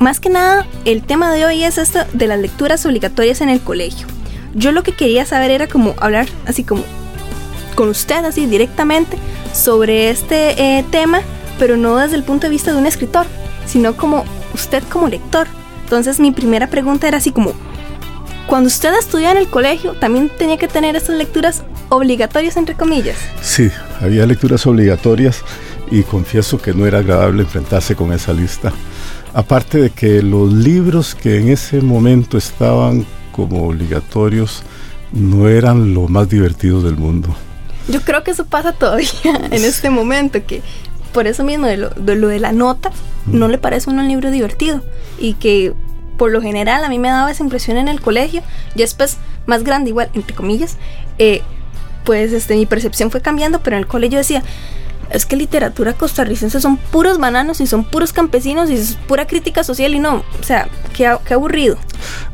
más 0.00 0.18
que 0.18 0.28
nada, 0.28 0.66
el 0.84 1.04
tema 1.04 1.30
de 1.30 1.46
hoy 1.46 1.62
es 1.62 1.78
esto 1.78 2.00
de 2.14 2.26
las 2.26 2.40
lecturas 2.40 2.84
obligatorias 2.84 3.42
en 3.42 3.48
el 3.48 3.60
colegio. 3.60 4.08
Yo 4.54 4.72
lo 4.72 4.82
que 4.82 4.90
quería 4.90 5.24
saber 5.24 5.52
era 5.52 5.68
como 5.68 5.94
hablar 5.98 6.26
así 6.46 6.64
como 6.64 6.82
con 7.76 7.88
usted, 7.88 8.24
así 8.24 8.46
directamente, 8.46 9.18
sobre 9.54 10.10
este 10.10 10.78
eh, 10.78 10.84
tema, 10.90 11.20
pero 11.60 11.76
no 11.76 11.96
desde 11.96 12.16
el 12.16 12.24
punto 12.24 12.48
de 12.48 12.50
vista 12.50 12.72
de 12.72 12.78
un 12.78 12.86
escritor, 12.86 13.24
sino 13.66 13.96
como 13.96 14.24
usted 14.52 14.82
como 14.90 15.08
lector 15.08 15.46
Entonces 15.84 16.18
mi 16.18 16.32
primera 16.32 16.66
pregunta 16.66 17.06
era 17.06 17.18
así 17.18 17.30
como, 17.30 17.52
cuando 18.46 18.68
usted 18.68 18.94
estudiaba 18.98 19.32
en 19.32 19.38
el 19.38 19.48
colegio, 19.48 19.94
¿también 19.94 20.30
tenía 20.38 20.56
que 20.56 20.68
tener 20.68 20.96
esas 20.96 21.16
lecturas 21.16 21.62
obligatorias, 21.88 22.56
entre 22.56 22.74
comillas? 22.74 23.16
Sí, 23.42 23.70
había 24.00 24.26
lecturas 24.26 24.66
obligatorias 24.66 25.42
y 25.90 26.02
confieso 26.02 26.58
que 26.58 26.72
no 26.72 26.86
era 26.86 26.98
agradable 26.98 27.42
enfrentarse 27.42 27.96
con 27.96 28.12
esa 28.12 28.32
lista. 28.32 28.72
Aparte 29.34 29.78
de 29.78 29.90
que 29.90 30.22
los 30.22 30.52
libros 30.52 31.14
que 31.14 31.38
en 31.38 31.48
ese 31.48 31.80
momento 31.80 32.38
estaban 32.38 33.04
como 33.32 33.66
obligatorios 33.66 34.62
no 35.12 35.48
eran 35.48 35.92
lo 35.94 36.08
más 36.08 36.28
divertidos 36.28 36.84
del 36.84 36.96
mundo. 36.96 37.28
Yo 37.88 38.00
creo 38.00 38.24
que 38.24 38.30
eso 38.30 38.46
pasa 38.46 38.72
todavía 38.72 39.10
en 39.50 39.64
este 39.64 39.90
momento, 39.90 40.44
que 40.46 40.62
por 41.12 41.26
eso 41.26 41.44
mismo 41.44 41.66
de 41.66 41.76
lo 41.76 42.28
de, 42.28 42.40
la 42.40 42.52
nota 42.52 42.90
no 43.26 43.48
le 43.48 43.58
parece 43.58 43.90
uno 43.90 44.02
un 44.02 44.08
libro 44.08 44.30
divertido 44.30 44.82
y 45.18 45.34
que 45.34 45.72
por 46.16 46.30
lo 46.30 46.40
general 46.40 46.84
a 46.84 46.88
mí 46.88 46.98
me 46.98 47.08
daba 47.08 47.30
esa 47.30 47.42
impresión 47.42 47.76
en 47.76 47.88
el 47.88 48.00
colegio 48.00 48.42
y 48.74 48.80
después 48.80 49.18
más 49.46 49.62
grande 49.64 49.90
igual 49.90 50.10
entre 50.14 50.34
comillas 50.34 50.76
eh, 51.18 51.42
pues 52.04 52.32
este 52.32 52.54
mi 52.56 52.66
percepción 52.66 53.10
fue 53.10 53.20
cambiando 53.20 53.60
pero 53.60 53.76
en 53.76 53.82
el 53.82 53.86
colegio 53.86 54.18
decía 54.18 54.42
es 55.10 55.26
que 55.26 55.36
literatura 55.36 55.92
costarricense 55.92 56.60
son 56.60 56.76
puros 56.76 57.18
bananos 57.18 57.60
y 57.60 57.66
son 57.66 57.84
puros 57.84 58.12
campesinos 58.12 58.70
y 58.70 58.74
es 58.74 58.96
pura 59.06 59.26
crítica 59.26 59.62
social 59.62 59.94
y 59.94 59.98
no, 59.98 60.16
o 60.16 60.42
sea, 60.42 60.68
qué, 60.94 61.06
aburrido. 61.06 61.76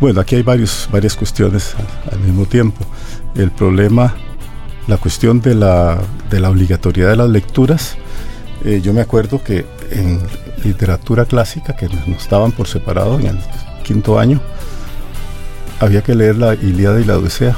Bueno, 0.00 0.20
aquí 0.20 0.36
hay 0.36 0.42
varios, 0.42 0.88
varias 0.90 1.14
cuestiones 1.14 1.74
al 2.10 2.20
mismo 2.20 2.46
tiempo. 2.46 2.84
El 3.34 3.50
problema, 3.50 4.14
la 4.86 4.96
cuestión 4.96 5.40
de 5.40 5.54
la, 5.54 5.98
de 6.30 6.40
la 6.40 6.50
obligatoriedad 6.50 7.10
de 7.10 7.16
las 7.16 7.28
lecturas, 7.28 7.96
eh, 8.64 8.80
yo 8.82 8.92
me 8.92 9.00
acuerdo 9.00 9.42
que 9.42 9.66
en 9.90 10.20
literatura 10.64 11.24
clásica, 11.24 11.74
que 11.74 11.88
nos 12.06 12.28
daban 12.28 12.52
por 12.52 12.68
separado 12.68 13.18
en 13.18 13.26
el 13.26 13.38
quinto 13.82 14.18
año, 14.18 14.40
había 15.80 16.02
que 16.02 16.14
leer 16.14 16.36
la 16.36 16.54
Ilíada 16.54 17.00
y 17.00 17.04
la 17.04 17.18
Odisea. 17.18 17.56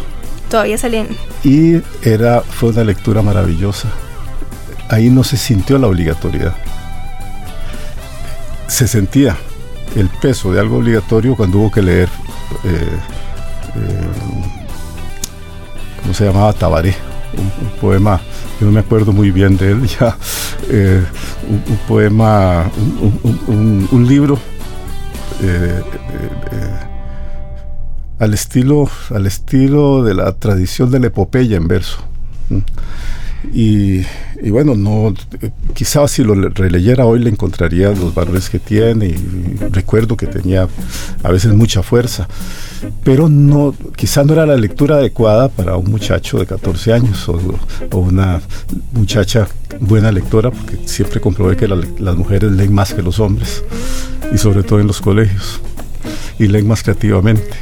Todavía 0.50 0.78
salían. 0.78 1.08
Y 1.42 1.80
era, 2.02 2.40
fue 2.40 2.70
una 2.70 2.84
lectura 2.84 3.22
maravillosa 3.22 3.88
ahí 4.88 5.10
no 5.10 5.24
se 5.24 5.36
sintió 5.36 5.78
la 5.78 5.88
obligatoriedad. 5.88 6.54
Se 8.66 8.88
sentía 8.88 9.36
el 9.96 10.08
peso 10.08 10.52
de 10.52 10.60
algo 10.60 10.78
obligatorio 10.78 11.36
cuando 11.36 11.58
hubo 11.58 11.70
que 11.70 11.82
leer, 11.82 12.08
eh, 12.64 12.98
eh, 13.76 14.08
¿cómo 16.02 16.14
se 16.14 16.24
llamaba? 16.24 16.52
Tabaré, 16.52 16.94
un, 17.36 17.80
poema, 17.80 18.20
yo 18.60 18.66
no 18.66 18.72
me 18.72 18.80
acuerdo 18.80 19.12
muy 19.12 19.30
bien 19.30 19.56
de 19.56 19.72
él 19.72 19.86
ya, 19.86 20.16
eh, 20.70 21.04
un, 21.48 21.76
poema, 21.88 22.70
un, 23.46 24.06
libro 24.08 24.38
al 28.18 28.34
estilo, 28.34 28.88
al 29.10 29.26
estilo 29.26 30.02
de 30.02 30.14
la 30.14 30.32
tradición 30.32 30.90
de 30.90 31.00
la 31.00 31.06
epopeya 31.08 31.56
en 31.56 31.68
verso. 31.68 31.98
Y, 33.52 34.02
bueno, 34.50 34.74
no, 34.74 35.14
quizás 35.72 36.10
si 36.10 36.22
lo 36.22 36.34
releyera 36.34 37.06
hoy 37.06 37.18
le 37.18 37.30
encontraría 37.30 37.88
los 37.90 38.14
valores 38.14 38.50
que 38.50 38.58
tiene 38.58 39.06
y 39.06 39.56
recuerdo 39.70 40.16
que 40.16 40.26
tenía 40.26 40.68
a 41.22 41.32
veces 41.32 41.54
mucha 41.54 41.82
fuerza, 41.82 42.28
pero 43.02 43.28
no, 43.30 43.74
quizás 43.96 44.26
no 44.26 44.34
era 44.34 44.44
la 44.44 44.56
lectura 44.56 44.96
adecuada 44.96 45.48
para 45.48 45.76
un 45.76 45.90
muchacho 45.90 46.38
de 46.38 46.46
14 46.46 46.92
años 46.92 47.28
o, 47.28 47.40
una 47.96 48.42
muchacha 48.92 49.48
buena 49.80 50.12
lectora, 50.12 50.50
porque 50.50 50.78
siempre 50.86 51.20
comprobé 51.20 51.56
que 51.56 51.66
las 51.66 52.16
mujeres 52.16 52.52
leen 52.52 52.72
más 52.72 52.92
que 52.92 53.02
los 53.02 53.20
hombres 53.20 53.64
y 54.32 54.36
sobre 54.36 54.62
todo 54.62 54.78
en 54.80 54.86
los 54.86 55.00
colegios 55.00 55.60
y 56.38 56.48
leen 56.48 56.68
más 56.68 56.82
creativamente. 56.82 57.56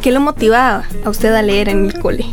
¿Qué 0.00 0.10
lo 0.10 0.20
motivaba 0.20 0.84
a 1.04 1.10
usted 1.10 1.34
a 1.34 1.42
leer 1.42 1.68
en 1.68 1.84
el 1.84 1.98
cole? 1.98 2.24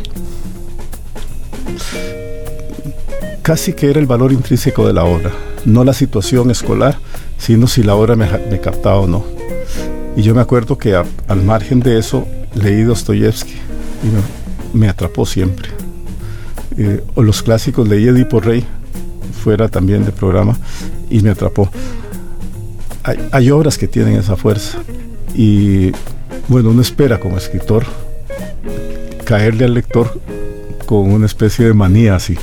Casi 3.48 3.72
que 3.72 3.88
era 3.88 3.98
el 3.98 4.04
valor 4.04 4.30
intrínseco 4.30 4.86
de 4.86 4.92
la 4.92 5.04
obra, 5.04 5.30
no 5.64 5.82
la 5.82 5.94
situación 5.94 6.50
escolar, 6.50 6.98
sino 7.38 7.66
si 7.66 7.82
la 7.82 7.94
obra 7.94 8.14
me, 8.14 8.28
captaba 8.60 9.00
o 9.00 9.06
no. 9.06 9.24
Y 10.18 10.20
yo 10.20 10.34
me 10.34 10.42
acuerdo 10.42 10.76
que 10.76 10.94
al 10.94 11.42
margen 11.44 11.80
de 11.80 11.98
eso 11.98 12.28
leí 12.54 12.82
Dostoyevsky 12.82 13.54
y 13.54 14.76
me, 14.76 14.86
atrapó 14.90 15.24
siempre. 15.24 15.70
Eh, 16.76 17.02
o 17.14 17.22
los 17.22 17.42
clásicos 17.42 17.88
leí 17.88 18.06
Edipo 18.06 18.38
Rey, 18.38 18.66
fuera 19.42 19.70
también 19.70 20.04
de 20.04 20.12
programa, 20.12 20.54
y 21.08 21.22
me 21.22 21.30
atrapó. 21.30 21.70
Hay, 23.02 23.30
hay 23.32 23.50
obras 23.50 23.78
que 23.78 23.88
tienen 23.88 24.16
esa 24.16 24.36
fuerza 24.36 24.76
y 25.34 25.92
bueno, 26.48 26.68
uno 26.68 26.82
espera 26.82 27.18
como 27.18 27.38
escritor 27.38 27.86
caerle 29.24 29.64
al 29.64 29.72
lector 29.72 30.20
con 30.84 31.10
una 31.10 31.24
especie 31.24 31.64
de 31.64 31.72
manía 31.72 32.14
así 32.14 32.36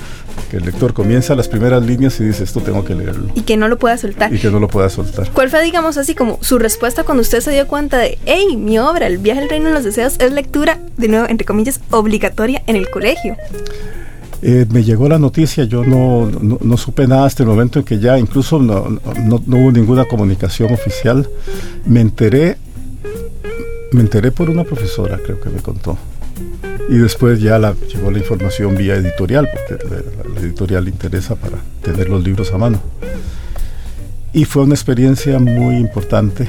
que 0.50 0.58
el 0.58 0.66
lector 0.66 0.94
comienza 0.94 1.36
las 1.36 1.48
primeras 1.48 1.84
líneas 1.84 2.20
y 2.20 2.26
dice, 2.26 2.44
esto 2.44 2.62
tengo 2.62 2.84
que 2.84 2.96
leerlo. 2.96 3.30
Y 3.36 3.42
que 3.42 3.58
no 3.58 3.68
lo 3.68 3.78
pueda 3.78 3.98
soltar. 3.98 4.34
Y 4.34 4.40
que 4.40 4.50
no 4.50 4.60
lo 4.60 4.68
pueda 4.68 4.90
soltar. 4.90 5.30
¿Cuál 5.32 5.50
fue, 5.50 5.64
digamos 5.64 5.98
así, 5.98 6.16
como 6.16 6.38
su 6.42 6.60
respuesta 6.60 7.04
cuando 7.04 7.22
usted 7.22 7.42
se 7.42 7.52
dio 7.52 7.68
cuenta 7.68 7.98
de, 7.98 8.18
hey, 8.26 8.58
mi 8.58 8.80
obra, 8.80 9.08
El 9.08 9.18
viaje 9.18 9.42
al 9.42 9.50
reino 9.50 9.68
de 9.70 9.74
los 9.74 9.84
deseos, 9.84 10.16
es 10.20 10.32
lectura, 10.32 10.80
de 10.98 11.08
nuevo, 11.08 11.28
entre 11.28 11.46
comillas, 11.46 11.80
obligatoria 11.92 12.64
en 12.68 12.76
el 12.76 12.90
colegio? 12.90 13.36
Eh, 14.42 14.66
me 14.70 14.84
llegó 14.84 15.10
la 15.10 15.18
noticia, 15.18 15.64
yo 15.64 15.84
no, 15.84 16.30
no, 16.30 16.78
supe 16.78 17.08
nada 17.08 17.26
hasta 17.26 17.44
el 17.44 17.50
momento 17.50 17.80
en 17.80 17.86
que 17.86 18.00
ya 18.00 18.20
incluso 18.20 18.60
no, 18.60 18.90
no, 18.90 19.36
hubo 19.36 19.72
ninguna 19.72 20.06
comunicación 20.06 20.72
oficial. 20.72 21.28
Me 21.86 22.02
enteré, 22.02 22.58
me 23.92 24.02
enteré 24.02 24.32
por 24.32 24.50
una 24.50 24.64
profesora, 24.64 25.20
creo 25.24 25.40
que 25.40 25.50
me 25.50 25.62
contó 25.62 25.98
y 26.90 26.98
después 26.98 27.42
ya 27.42 27.58
la, 27.58 27.74
llegó 27.74 28.12
la 28.12 28.20
información 28.20 28.76
vía 28.76 28.96
editorial, 28.96 29.50
porque 29.52 29.84
la, 29.90 30.40
editorial 30.42 30.86
le 30.86 30.92
interesa 30.92 31.36
para 31.36 31.58
tener 31.82 32.10
los 32.10 32.24
libros 32.24 32.52
a 32.54 32.58
mano. 32.58 32.80
Y 34.34 34.46
fue 34.46 34.64
una 34.64 34.76
experiencia 34.76 35.40
muy 35.40 35.78
importante. 35.78 36.48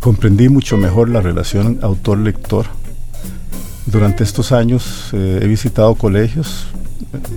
Comprendí 0.00 0.48
mucho 0.48 0.76
mejor 0.76 1.08
la 1.08 1.20
relación 1.20 1.78
autor-lector. 1.82 2.66
Durante 3.86 4.24
estos 4.24 4.52
años 4.52 5.10
eh, 5.12 5.40
he 5.42 5.46
visitado 5.46 5.94
colegios 5.94 6.66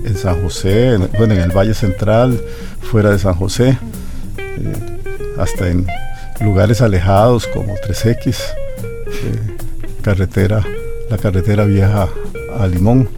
en 0.03 0.15
San 0.15 0.41
José, 0.43 0.95
en, 0.95 1.09
bueno, 1.17 1.33
en 1.33 1.41
el 1.41 1.51
Valle 1.51 1.73
Central, 1.73 2.39
fuera 2.81 3.11
de 3.11 3.19
San 3.19 3.35
José, 3.35 3.77
eh, 4.37 4.97
hasta 5.37 5.69
en 5.69 5.87
lugares 6.41 6.81
alejados 6.81 7.47
como 7.47 7.73
3X, 7.75 8.35
eh, 8.35 9.57
carretera 10.01 10.65
la 11.09 11.17
carretera 11.17 11.65
vieja 11.65 12.07
a 12.57 12.67
Limón, 12.67 13.09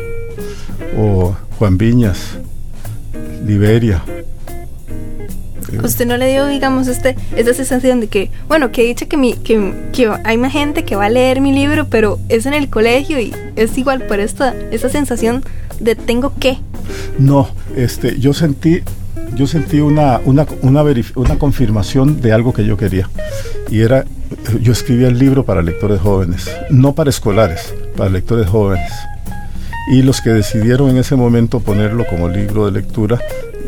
o 0.97 1.35
Juan 1.57 1.77
Viñas, 1.77 2.37
Liberia. 3.45 4.03
¿Usted 5.83 6.05
no 6.05 6.17
le 6.17 6.29
dio, 6.29 6.47
digamos, 6.47 6.87
este, 6.87 7.15
esta 7.35 7.53
sensación 7.53 8.01
de 8.01 8.07
que, 8.07 8.29
bueno, 8.47 8.71
que 8.71 8.83
dicho 8.83 9.07
que, 9.07 9.15
mi, 9.15 9.33
que, 9.35 10.11
hay 10.23 10.37
más 10.37 10.51
gente 10.51 10.83
que 10.83 10.95
va 10.95 11.05
a 11.05 11.09
leer 11.09 11.39
mi 11.39 11.53
libro, 11.53 11.87
pero 11.89 12.19
es 12.29 12.45
en 12.45 12.53
el 12.53 12.69
colegio 12.69 13.19
y 13.19 13.33
es 13.55 13.77
igual 13.77 14.03
por 14.03 14.19
esta, 14.19 14.53
esta 14.71 14.89
sensación 14.89 15.43
de 15.79 15.95
tengo 15.95 16.33
que? 16.39 16.57
No, 17.17 17.49
este, 17.75 18.19
yo 18.19 18.33
sentí, 18.33 18.81
yo 19.33 19.47
sentí 19.47 19.79
una, 19.79 20.19
una, 20.25 20.45
una, 20.61 20.83
una 21.15 21.39
confirmación 21.39 22.21
de 22.21 22.33
algo 22.33 22.53
que 22.53 22.65
yo 22.65 22.75
quería. 22.75 23.09
Y 23.69 23.81
era, 23.81 24.05
yo 24.61 24.71
escribía 24.71 25.07
el 25.07 25.17
libro 25.17 25.45
para 25.45 25.61
lectores 25.61 26.01
jóvenes, 26.01 26.49
no 26.69 26.93
para 26.93 27.09
escolares, 27.09 27.73
para 27.95 28.09
lectores 28.09 28.47
jóvenes. 28.47 28.91
Y 29.91 30.03
los 30.03 30.21
que 30.21 30.29
decidieron 30.29 30.89
en 30.89 30.97
ese 30.97 31.15
momento 31.15 31.59
ponerlo 31.59 32.05
como 32.05 32.29
libro 32.29 32.65
de 32.65 32.71
lectura 32.71 33.19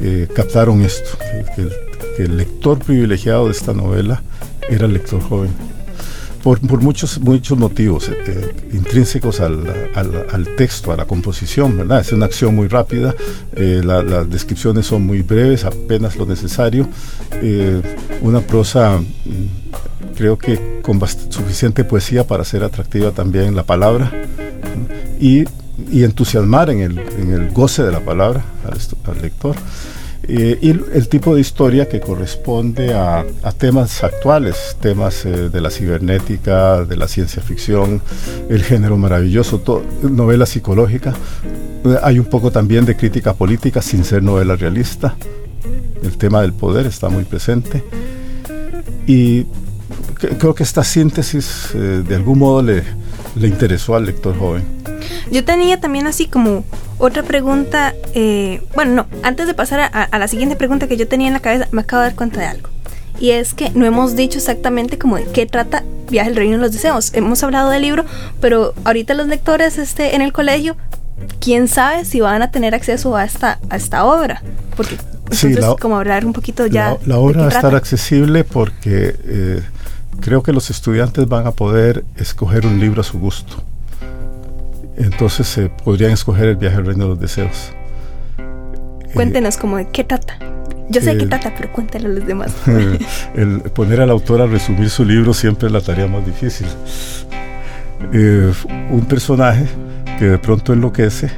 eh, 0.02 0.28
captaron 0.34 0.82
esto, 0.82 1.18
que, 1.56 2.24
el, 2.24 2.38
lector 2.38 2.80
privilegiado 2.80 3.46
de 3.46 3.52
esta 3.52 3.74
novela 3.74 4.22
era 4.70 4.86
el 4.86 4.94
lector 4.94 5.22
joven. 5.22 5.52
Por, 6.44 6.62
muchos, 6.82 7.20
muchos 7.22 7.58
motivos 7.58 8.10
eh, 8.10 8.18
eh, 8.28 8.54
intrínsecos 8.74 9.40
al, 9.40 9.64
texto, 10.58 10.92
a 10.92 10.98
la 10.98 11.06
composición, 11.06 11.78
¿verdad? 11.78 12.02
Es 12.02 12.12
una 12.12 12.26
acción 12.26 12.54
muy 12.54 12.68
rápida, 12.68 13.16
las 13.56 14.30
descripciones 14.30 14.86
son 14.86 15.06
muy 15.06 15.22
breves, 15.22 15.64
apenas 15.64 16.18
lo 16.18 16.26
necesario, 16.26 16.90
una 18.22 18.42
prosa 18.42 19.00
mm, 19.00 19.83
creo 20.14 20.38
que 20.38 20.82
con 20.82 21.00
suficiente 21.08 21.84
poesía 21.84 22.26
para 22.26 22.44
ser 22.44 22.64
atractiva 22.64 23.12
también 23.12 23.56
la 23.56 23.64
palabra 23.64 24.12
y, 25.20 25.46
entusiasmar 25.92 26.70
en 26.70 26.82
el, 26.82 27.50
goce 27.52 27.84
de 27.84 27.92
la 27.92 28.00
palabra 28.00 28.44
al, 28.66 29.22
lector. 29.22 29.56
Eh, 30.26 30.58
y 30.62 30.70
el 30.70 31.10
tipo 31.10 31.36
de 31.36 31.42
historia 31.42 31.90
que 31.90 32.00
corresponde 32.00 32.94
a, 32.94 33.26
temas 33.58 34.04
actuales, 34.04 34.78
temas 34.80 35.26
eh, 35.26 35.50
de 35.50 35.62
la 35.62 35.70
cibernética, 35.70 36.86
de 36.86 36.96
la 36.96 37.08
ciencia 37.08 37.42
ficción, 37.42 38.02
el 38.50 38.64
género 38.64 38.96
maravilloso, 38.98 39.62
novela 40.04 40.46
psicológica. 40.46 41.14
Eh, 41.84 41.98
hay 42.02 42.20
un 42.20 42.26
poco 42.26 42.52
también 42.52 42.86
de 42.86 42.96
crítica 42.96 43.34
política 43.34 43.82
sin 43.82 44.06
ser 44.06 44.24
novela 44.24 44.56
realista. 44.56 45.16
El 46.02 46.18
tema 46.18 46.42
del 46.42 46.54
poder 46.54 46.86
está 46.86 47.10
muy 47.10 47.26
presente. 47.26 47.84
Y 49.06 49.46
creo 50.30 50.56
que 50.56 50.64
esta 50.64 50.84
síntesis 50.84 51.70
eh, 51.74 51.78
de 52.08 52.16
algún 52.16 52.40
modo 52.40 52.62
le, 52.62 52.84
le 53.36 53.48
interesó 53.48 53.96
al 53.96 54.06
lector 54.06 54.38
joven. 54.38 54.64
Yo 55.32 55.44
tenía 55.44 55.80
también 55.80 56.08
así 56.08 56.28
como 56.28 56.64
otra 56.98 57.24
pregunta, 57.24 57.94
eh, 58.14 58.62
bueno, 58.76 58.92
no, 58.94 59.08
antes 59.24 59.48
de 59.48 59.54
pasar 59.54 59.80
a, 59.82 59.86
a, 59.86 60.20
la 60.20 60.28
siguiente 60.28 60.56
pregunta 60.56 60.88
que 60.88 60.98
yo 60.98 61.08
tenía 61.08 61.28
en 61.28 61.34
la 61.34 61.40
cabeza, 61.40 61.68
me 61.72 61.82
acabo 61.82 62.02
de 62.02 62.10
dar 62.10 62.16
cuenta 62.16 62.40
de 62.40 62.46
algo. 62.46 62.70
Y 63.20 63.32
es 63.32 63.54
que 63.54 63.70
no 63.72 63.86
hemos 63.86 64.16
dicho 64.16 64.38
exactamente 64.38 64.98
como 64.98 65.18
de 65.18 65.26
qué 65.26 65.46
trata 65.46 65.84
Viaje 66.10 66.30
al 66.30 66.36
Reino 66.36 66.58
de 66.58 66.62
los 66.64 66.72
Deseos. 66.72 67.14
Hemos 67.14 67.44
hablado 67.44 67.70
del 67.70 67.82
libro, 67.82 68.06
pero 68.42 68.74
ahorita 68.84 69.14
los 69.14 69.28
lectores 69.28 69.78
este, 69.78 70.16
en 70.16 70.22
el 70.22 70.34
colegio, 70.34 70.76
quién 71.40 71.68
sabe 71.68 72.06
si 72.06 72.22
van 72.22 72.42
a 72.42 72.52
tener 72.52 72.76
acceso 72.76 73.16
a 73.16 73.24
esta, 73.24 73.60
a 73.70 73.76
esta 73.76 74.06
obra. 74.06 74.42
Porque 74.76 74.98
entonces, 75.24 75.60
la, 75.60 75.76
como 75.76 75.98
hablar 75.98 76.26
un 76.26 76.34
poquito 76.34 76.66
ya. 76.68 76.98
La, 77.06 77.16
la 77.16 77.18
obra 77.20 77.42
va 77.42 77.48
a 77.48 77.50
estar 77.50 77.76
accesible 77.76 78.44
porque 78.44 79.16
eh, 79.26 79.62
creo 80.22 80.44
que 80.44 80.54
los 80.54 80.70
estudiantes 80.70 81.28
van 81.28 81.48
a 81.48 81.52
poder 81.52 82.04
escoger 82.18 82.66
un 82.66 82.80
libro 82.80 83.02
a 83.02 83.04
su 83.04 83.20
gusto. 83.20 83.64
Entonces 84.98 85.48
se 85.48 85.66
eh, 85.66 85.72
podrían 85.84 86.12
escoger 86.12 86.50
el 86.50 86.56
viaje 86.56 86.78
al 86.78 86.86
reino 86.86 87.04
de 87.06 87.10
los 87.10 87.20
deseos. 87.20 87.72
Cuéntenos 89.14 89.58
como 89.58 89.78
de 89.78 89.88
qué 89.90 90.04
trata. 90.04 90.38
Yo 90.90 91.02
sé 91.02 91.12
eh, 91.12 91.18
qué 91.18 91.28
trata, 91.28 91.54
pero 91.56 91.72
cuéntale 91.72 92.08
a 92.08 92.10
los 92.10 92.26
demás. 92.26 92.54
el 93.36 93.62
poner 93.74 94.02
al 94.02 94.10
autor 94.10 94.42
a 94.42 94.46
resumir 94.48 94.90
su 94.90 95.06
libro 95.06 95.34
siempre 95.34 95.68
es 95.68 95.74
la 95.74 95.82
tarea 95.82 96.08
más 96.08 96.26
difícil. 96.26 96.68
Eh, 98.12 98.52
un 98.92 99.06
personaje 99.06 99.66
que 100.20 100.26
de 100.26 100.38
pronto 100.38 100.74
enloquece. 100.74 101.30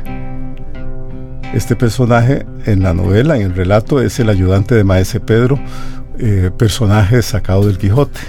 Este 1.53 1.75
personaje 1.75 2.45
en 2.65 2.83
la 2.83 2.93
novela, 2.93 3.37
en 3.37 3.43
el 3.43 3.55
relato, 3.55 4.01
es 4.01 4.19
el 4.19 4.29
ayudante 4.29 4.75
de 4.75 4.83
Maese 4.83 5.19
Pedro, 5.19 5.59
eh, 6.19 6.51
personaje 6.57 7.21
sacado 7.21 7.67
del 7.67 7.77
Quijote. 7.77 8.19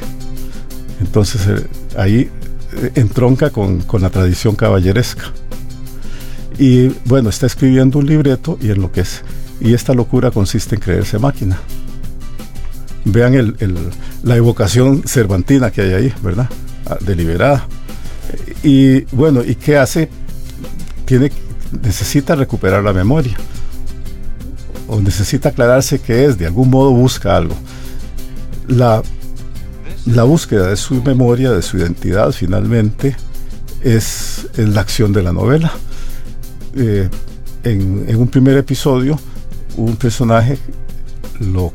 Entonces 1.01 1.47
eh, 1.47 1.67
ahí 1.97 2.31
eh, 2.73 2.93
entronca 2.95 3.51
con, 3.51 3.81
con, 3.83 4.03
la 4.03 4.11
tradición 4.11 4.57
caballeresca. 4.57 5.33
Y 6.59 6.89
bueno, 7.05 7.29
está 7.29 7.47
escribiendo 7.47 7.99
un 7.99 8.07
libreto 8.07 8.59
y 8.61 8.71
enloquece. 8.71 9.23
Y 9.61 9.75
esta 9.75 9.95
locura 9.95 10.31
consiste 10.31 10.75
en 10.77 10.81
creerse 10.81 11.19
máquina. 11.19 11.59
Vean 13.05 13.35
el, 13.35 13.57
el, 13.61 13.77
la 14.23 14.37
evocación 14.37 15.03
cervantina 15.07 15.71
que 15.71 15.83
hay 15.83 15.93
ahí, 15.93 16.15
¿verdad? 16.23 16.49
Ah, 16.87 16.99
deliberada. 17.01 17.67
Y 18.63 19.03
bueno, 19.15 19.43
¿y 19.45 19.55
qué 19.55 19.77
hace? 19.77 20.09
Tiene, 21.05 21.31
necesita 21.83 22.35
recuperar 22.35 22.83
la 22.83 22.93
memoria. 22.93 23.37
O 24.89 25.01
necesita 25.01 25.51
aclararse 25.51 26.01
qué 26.01 26.25
es, 26.25 26.39
de 26.39 26.47
algún 26.47 26.71
modo 26.71 26.91
busca 26.91 27.37
algo. 27.37 27.55
La, 28.69 29.03
la 30.07 30.23
búsqueda 30.23 30.69
de 30.69 30.77
su 30.77 31.03
memoria, 31.03 31.51
de 31.51 31.63
su 31.63 31.77
identidad, 31.79 32.31
finalmente, 32.33 33.17
es, 33.83 34.49
la 34.57 34.81
acción 34.81 35.13
de 35.13 35.23
la 35.23 35.33
novela. 35.33 35.73
Eh, 36.77 37.09
en, 37.65 38.17
un 38.17 38.29
primer 38.29 38.57
episodio, 38.57 39.19
un 39.77 39.97
personaje 39.97 40.59
lo, 41.41 41.73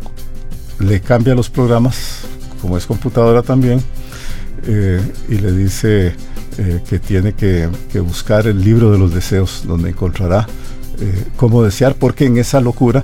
le 0.79 1.01
cambia 1.01 1.35
los 1.35 1.49
programas, 1.49 2.21
como 2.61 2.77
es 2.77 2.85
computadora 2.85 3.41
también, 3.41 3.83
eh, 4.65 5.01
y 5.27 5.35
le 5.35 5.51
dice 5.51 6.15
eh, 6.57 6.81
que 6.87 6.99
tiene 6.99 7.33
que, 7.33 7.69
buscar 7.99 8.47
el 8.47 8.63
libro 8.63 8.91
de 8.91 8.97
los 8.97 9.13
deseos, 9.13 9.63
donde 9.67 9.89
encontrará 9.89 10.47
cómo 11.35 11.63
desear, 11.63 11.95
porque 11.95 12.25
en 12.25 12.37
esa 12.37 12.61
locura, 12.61 13.03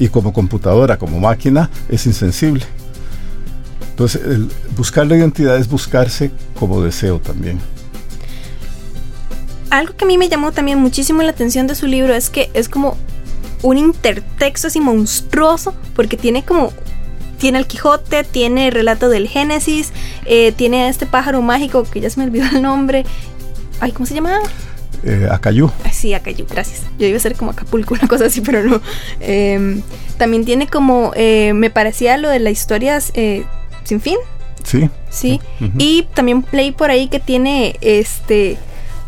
y 0.00 0.08
como 0.08 0.32
computadora, 0.32 0.98
como 0.98 1.20
máquina, 1.20 1.70
es 1.88 2.04
insensible. 2.06 2.64
Entonces, 4.00 4.22
el 4.24 4.48
buscar 4.78 5.06
la 5.06 5.14
identidad 5.14 5.58
es 5.58 5.68
buscarse 5.68 6.30
como 6.58 6.80
deseo 6.80 7.18
también. 7.18 7.60
Algo 9.68 9.94
que 9.94 10.06
a 10.06 10.08
mí 10.08 10.16
me 10.16 10.30
llamó 10.30 10.52
también 10.52 10.78
muchísimo 10.78 11.20
la 11.20 11.32
atención 11.32 11.66
de 11.66 11.74
su 11.74 11.86
libro 11.86 12.14
es 12.14 12.30
que 12.30 12.50
es 12.54 12.70
como 12.70 12.96
un 13.60 13.76
intertexto 13.76 14.68
así 14.68 14.80
monstruoso, 14.80 15.74
porque 15.94 16.16
tiene 16.16 16.42
como 16.42 16.72
tiene 17.36 17.58
el 17.58 17.66
Quijote, 17.66 18.24
tiene 18.24 18.68
el 18.68 18.72
relato 18.72 19.10
del 19.10 19.28
Génesis, 19.28 19.92
eh, 20.24 20.52
tiene 20.52 20.88
este 20.88 21.04
pájaro 21.04 21.42
mágico 21.42 21.84
que 21.84 22.00
ya 22.00 22.08
se 22.08 22.20
me 22.20 22.24
olvidó 22.24 22.46
el 22.54 22.62
nombre. 22.62 23.04
Ay, 23.80 23.92
¿cómo 23.92 24.06
se 24.06 24.14
llama? 24.14 24.38
Eh, 25.04 25.28
Acayú. 25.30 25.70
Ay, 25.84 25.92
sí, 25.92 26.14
Acayú, 26.14 26.46
gracias. 26.48 26.84
Yo 26.98 27.06
iba 27.06 27.18
a 27.18 27.20
ser 27.20 27.36
como 27.36 27.50
Acapulco, 27.50 27.92
una 28.00 28.08
cosa 28.08 28.24
así, 28.24 28.40
pero 28.40 28.64
no. 28.64 28.80
Eh, 29.20 29.82
también 30.16 30.46
tiene 30.46 30.68
como, 30.68 31.12
eh, 31.16 31.52
me 31.52 31.68
parecía 31.68 32.16
lo 32.16 32.30
de 32.30 32.38
las 32.38 32.54
historias 32.54 33.12
sin 33.84 34.00
fin. 34.00 34.16
Sí. 34.64 34.88
Sí. 35.10 35.40
Uh 35.60 35.64
-huh. 35.64 35.72
Y 35.78 36.02
también 36.14 36.44
leí 36.52 36.72
por 36.72 36.90
ahí 36.90 37.08
que 37.08 37.20
tiene 37.20 37.76
este 37.80 38.58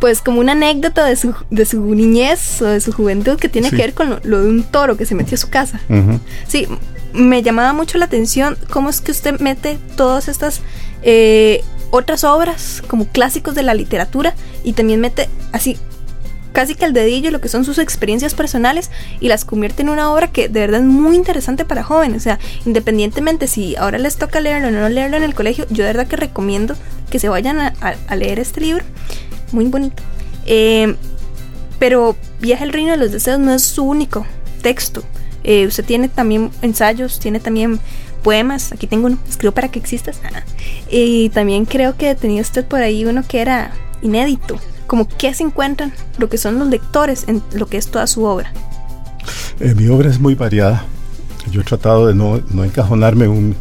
pues 0.00 0.20
como 0.20 0.40
una 0.40 0.52
anécdota 0.52 1.04
de 1.04 1.14
su, 1.14 1.32
de 1.50 1.64
su 1.64 1.80
niñez 1.94 2.61
o 2.61 2.66
de 2.66 2.80
su 2.80 2.92
juventud 2.92 3.38
que 3.38 3.48
tiene 3.48 3.70
sí. 3.70 3.76
que 3.76 3.82
ver 3.82 3.94
con 3.94 4.11
lo, 4.11 4.20
lo, 4.24 4.42
de 4.42 4.48
un 4.48 4.64
toro 4.64 4.96
que 4.96 5.06
se 5.06 5.14
metió 5.14 5.37
a 5.37 5.38
su 5.38 5.48
casa. 5.48 5.80
Uh 5.88 5.94
-huh. 5.94 6.20
Sí, 6.48 6.66
me 7.12 7.42
llamaba 7.42 7.72
mucho 7.72 7.98
la 7.98 8.06
atención 8.06 8.56
cómo 8.70 8.90
es 8.90 9.00
que 9.00 9.12
usted 9.12 9.38
mete 9.38 9.78
todas 9.96 10.28
estas 10.28 10.61
eh, 11.02 11.62
otras 11.90 12.24
obras 12.24 12.82
como 12.87 13.06
clásicos 13.06 13.54
de 13.54 13.62
la 13.62 13.74
literatura 13.74 14.35
y 14.64 14.72
también 14.72 15.00
mete 15.00 15.28
así 15.52 15.78
casi 16.52 16.74
que 16.74 16.84
al 16.84 16.92
dedillo 16.92 17.30
lo 17.30 17.40
que 17.40 17.48
son 17.48 17.64
sus 17.64 17.78
experiencias 17.78 18.34
personales 18.34 18.90
y 19.20 19.28
las 19.28 19.44
convierte 19.44 19.82
en 19.82 19.88
una 19.88 20.12
obra 20.12 20.30
que 20.30 20.48
de 20.48 20.60
verdad 20.60 20.80
es 20.80 20.86
muy 20.86 21.16
interesante 21.16 21.64
para 21.64 21.82
jóvenes. 21.82 22.18
O 22.18 22.24
sea, 22.24 22.38
independientemente 22.64 23.46
si 23.46 23.76
ahora 23.76 23.98
les 23.98 24.16
toca 24.16 24.40
leerlo 24.40 24.68
o 24.68 24.70
no 24.70 24.88
leerlo 24.88 25.16
en 25.16 25.22
el 25.22 25.34
colegio, 25.34 25.66
yo 25.70 25.84
de 25.84 25.92
verdad 25.92 26.06
que 26.06 26.16
recomiendo 26.16 26.76
que 27.10 27.18
se 27.18 27.28
vayan 27.28 27.60
a, 27.60 28.16
leer 28.16 28.38
este 28.38 28.60
libro. 28.60 28.84
Muy 29.52 29.66
bonito. 29.66 30.02
Eh, 30.46 30.94
pero 31.78 32.16
Viaje 32.40 32.64
al 32.64 32.72
Reino 32.72 32.92
de 32.92 32.96
los 32.96 33.12
Deseos 33.12 33.38
no 33.38 33.52
es 33.52 33.62
su 33.62 33.84
único 33.84 34.24
texto. 34.62 35.02
Eh, 35.44 35.66
usted 35.66 35.84
tiene 35.84 36.08
también 36.08 36.50
ensayos, 36.62 37.18
tiene 37.18 37.40
también 37.40 37.80
poemas. 38.22 38.72
Aquí 38.72 38.86
tengo 38.86 39.06
uno, 39.06 39.18
escribo 39.28 39.52
para 39.52 39.68
que 39.68 39.78
existas. 39.78 40.20
Y 40.94 41.30
también 41.30 41.64
creo 41.64 41.96
que 41.96 42.14
tenía 42.14 42.42
usted 42.42 42.66
por 42.66 42.82
ahí 42.82 43.06
uno 43.06 43.24
que 43.26 43.40
era 43.40 43.72
inédito. 44.02 44.60
Como 44.92 45.09
qué 45.09 45.33
se 45.33 45.42
encuentran 45.42 45.90
lo 46.18 46.28
que 46.28 46.37
son 46.37 46.59
los 46.59 46.68
lectores 46.68 47.24
en 47.26 47.42
lo 47.55 47.64
que 47.64 47.78
es 47.78 47.90
toda 47.90 48.07
su 48.07 48.24
obra. 48.24 48.52
Eh, 49.59 49.74
mi 49.74 49.88
obra 49.88 50.11
es 50.11 50.20
muy 50.20 50.35
variada. 50.35 50.85
Yo 51.50 51.62
he 51.62 51.64
tratado 51.64 52.09
de 52.09 52.14
no, 52.14 52.42
no 52.50 52.62
encajonarme 52.62 53.24
en 53.24 53.57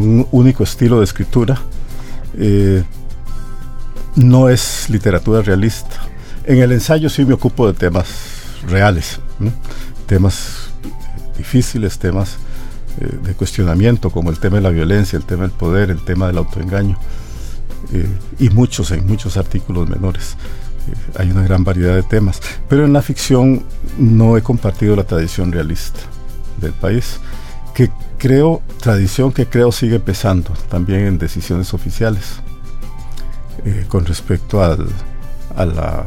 un, 0.00 0.26
único 0.32 0.64
estilo 0.64 1.00
de 1.00 1.04
escritura. 1.04 1.60
Eh, 2.38 2.84
no 4.16 4.48
es 4.48 4.88
literatura 4.88 5.42
realista. 5.42 6.08
En 6.44 6.62
el 6.62 6.72
ensayo 6.72 7.10
sí 7.10 7.26
me 7.26 7.34
ocupo 7.34 7.66
de 7.66 7.74
temas 7.74 8.06
reales, 8.66 9.20
temas 10.06 10.70
difíciles, 11.36 11.98
temas 11.98 12.38
eh, 12.98 13.18
de 13.22 13.34
cuestionamiento, 13.34 14.08
como 14.08 14.30
el 14.30 14.38
tema 14.38 14.56
de 14.56 14.62
la 14.62 14.70
violencia, 14.70 15.18
el 15.18 15.26
tema 15.26 15.42
del 15.42 15.50
poder, 15.50 15.90
el 15.90 16.02
tema 16.02 16.28
del 16.28 16.38
autoengaño, 16.38 16.98
y 18.38 18.48
muchos, 18.48 18.90
en 18.90 19.06
muchos 19.06 19.36
artículos 19.36 19.86
menores. 19.86 20.34
Hay 21.18 21.30
una 21.30 21.42
gran 21.42 21.64
variedad 21.64 21.94
de 21.94 22.02
temas. 22.02 22.40
Pero 22.68 22.84
en 22.84 22.92
la 22.92 23.02
ficción 23.02 23.62
no 23.98 24.36
he 24.36 24.42
compartido 24.42 24.96
la 24.96 25.04
tradición 25.04 25.52
realista 25.52 26.00
del 26.60 26.72
país, 26.72 27.18
que 27.74 27.90
creo, 28.18 28.62
tradición 28.80 29.32
que 29.32 29.46
creo 29.46 29.72
sigue 29.72 29.98
pesando 29.98 30.52
también 30.68 31.06
en 31.06 31.18
decisiones 31.18 31.74
oficiales 31.74 32.40
eh, 33.64 33.84
con 33.88 34.04
respecto 34.04 34.62
al, 34.62 34.86
a 35.56 35.66
la 35.66 36.06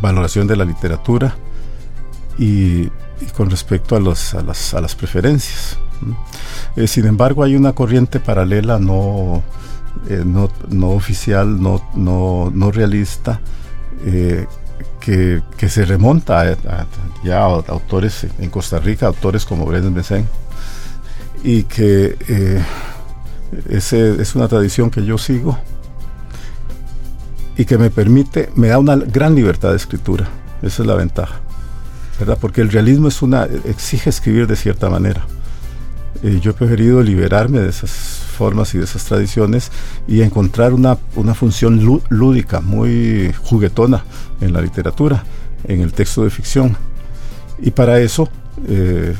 valoración 0.00 0.46
de 0.46 0.56
la 0.56 0.64
literatura 0.64 1.34
y, 2.38 2.82
y 2.84 3.26
con 3.36 3.50
respecto 3.50 3.96
a, 3.96 4.00
los, 4.00 4.34
a, 4.34 4.42
las, 4.42 4.74
a 4.74 4.80
las 4.80 4.94
preferencias. 4.94 5.78
Eh, 6.76 6.86
sin 6.86 7.06
embargo, 7.06 7.42
hay 7.42 7.56
una 7.56 7.72
corriente 7.74 8.20
paralela 8.20 8.78
no, 8.78 9.42
eh, 10.08 10.22
no, 10.24 10.50
no, 10.68 10.90
oficial, 10.90 11.60
no, 11.60 11.82
no, 11.94 12.50
no 12.54 12.70
realista, 12.70 13.40
eh, 14.04 14.46
que, 15.00 15.42
que, 15.56 15.68
se 15.68 15.84
remonta 15.84 16.42
a, 16.42 16.86
ya 17.22 17.40
a 17.40 17.44
autores 17.44 18.26
en 18.38 18.50
Costa 18.50 18.78
Rica, 18.78 19.06
autores 19.06 19.44
como 19.44 19.66
Brendan 19.66 19.94
Bessén, 19.94 20.26
y 21.42 21.64
que 21.64 22.16
eh, 22.28 22.64
ese, 23.68 24.20
es 24.20 24.34
una 24.34 24.48
tradición 24.48 24.90
que 24.90 25.04
yo 25.04 25.18
sigo 25.18 25.58
y 27.56 27.64
que 27.64 27.78
me 27.78 27.90
permite, 27.90 28.50
me 28.54 28.68
da 28.68 28.78
una 28.78 28.96
gran 28.96 29.34
libertad 29.34 29.70
de 29.70 29.76
escritura. 29.76 30.28
Esa 30.62 30.82
es 30.82 30.86
la 30.86 30.94
ventaja. 30.94 31.40
¿verdad? 32.18 32.38
Porque 32.40 32.60
el 32.60 32.70
realismo 32.70 33.08
es 33.08 33.22
una, 33.22 33.44
exige 33.64 34.10
escribir 34.10 34.46
de 34.46 34.56
cierta 34.56 34.90
manera. 34.90 35.26
Yo 36.22 36.50
he 36.50 36.54
preferido 36.54 37.02
liberarme 37.02 37.60
de 37.60 37.70
esas 37.70 37.90
formas 38.40 38.74
y 38.74 38.78
de 38.78 38.84
esas 38.84 39.04
tradiciones 39.04 39.70
y 40.08 40.22
encontrar 40.22 40.72
una, 40.72 40.96
una 41.14 41.34
función 41.34 41.78
lúdica, 42.08 42.62
muy 42.62 43.34
juguetona 43.42 44.02
en 44.40 44.54
la 44.54 44.62
literatura, 44.62 45.24
en 45.64 45.82
el 45.82 45.92
texto 45.92 46.24
de 46.24 46.30
ficción. 46.30 46.74
Y 47.58 47.70
para 47.72 48.00
eso, 48.00 48.30
eh, 48.66 49.14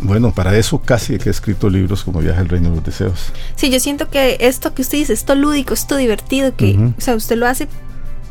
bueno, 0.00 0.34
para 0.34 0.58
eso 0.58 0.80
casi 0.80 1.16
que 1.18 1.28
he 1.28 1.30
escrito 1.30 1.70
libros 1.70 2.02
como 2.02 2.18
Viaje 2.18 2.40
al 2.40 2.48
Reino 2.48 2.70
de 2.70 2.74
los 2.74 2.84
Deseos. 2.84 3.32
Sí, 3.54 3.70
yo 3.70 3.78
siento 3.78 4.10
que 4.10 4.36
esto 4.40 4.74
que 4.74 4.82
usted 4.82 4.98
dice, 4.98 5.12
esto 5.12 5.36
lúdico, 5.36 5.72
esto 5.72 5.96
divertido, 5.96 6.56
que, 6.56 6.76
o 6.98 7.00
sea, 7.00 7.14
usted 7.14 7.36
lo 7.36 7.46
hace 7.46 7.68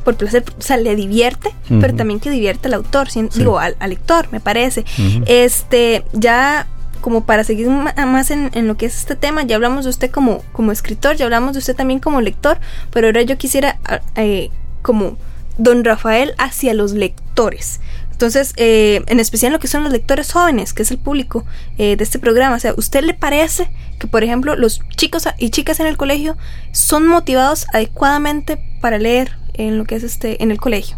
por 0.04 0.18
placer, 0.18 0.44
o 0.58 0.62
sea, 0.62 0.76
le 0.76 0.98
divierte, 0.98 1.54
pero 1.80 1.96
también 1.96 2.20
que 2.20 2.30
divierte 2.30 2.68
al 2.68 2.74
autor, 2.74 3.08
digo, 3.34 3.58
al, 3.58 3.78
lector, 3.88 4.28
me 4.34 4.42
parece. 4.42 4.84
Este, 5.26 6.04
ya 6.12 6.68
como 7.02 7.26
para 7.26 7.44
seguir 7.44 7.68
más 7.70 8.32
en, 8.32 8.68
lo 8.68 8.78
que 8.78 8.86
es 8.86 8.98
este 8.98 9.16
tema, 9.16 9.44
ya 9.44 9.56
hablamos 9.56 9.86
de 9.86 9.90
usted 9.90 10.12
como, 10.12 10.44
escritor, 10.72 11.16
ya 11.16 11.26
hablamos 11.26 11.54
de 11.54 11.60
usted 11.60 11.76
también 11.76 12.00
como 12.00 12.22
lector, 12.22 12.60
pero 12.92 13.08
ahora 13.08 13.22
yo 13.22 13.38
quisiera 13.38 13.80
eh, 14.16 14.50
como 14.82 15.18
don 15.58 15.84
Rafael 15.84 16.34
hacia 16.38 16.74
los 16.74 16.94
lectores. 16.94 17.80
Entonces, 18.12 18.54
eh, 18.58 19.02
en 19.08 19.22
especial 19.22 19.54
lo 19.54 19.60
que 19.60 19.68
son 19.68 19.84
los 19.84 19.94
lectores 19.94 20.34
jóvenes, 20.34 20.74
que 20.74 20.82
es 20.82 20.92
el 20.92 20.98
público 20.98 21.46
eh, 21.78 21.96
de 21.96 22.04
este 22.04 22.20
programa, 22.20 22.58
o 22.58 22.60
sea, 22.60 22.74
¿usted 22.76 23.02
le 23.04 23.14
parece 23.14 23.72
que, 23.98 24.08
por 24.08 24.26
ejemplo, 24.26 24.58
los 24.58 24.82
chicos 24.98 25.26
y 25.38 25.52
chicas 25.52 25.80
en 25.80 25.88
el 25.88 25.96
colegio 25.96 26.36
son 26.74 27.08
motivados 27.08 27.66
adecuadamente 27.74 28.60
para 28.82 28.98
leer 28.98 29.38
en 29.54 29.78
lo 29.78 29.86
que 29.86 29.96
es 29.96 30.04
este 30.04 30.44
en 30.44 30.52
el 30.52 30.60
colegio? 30.60 30.98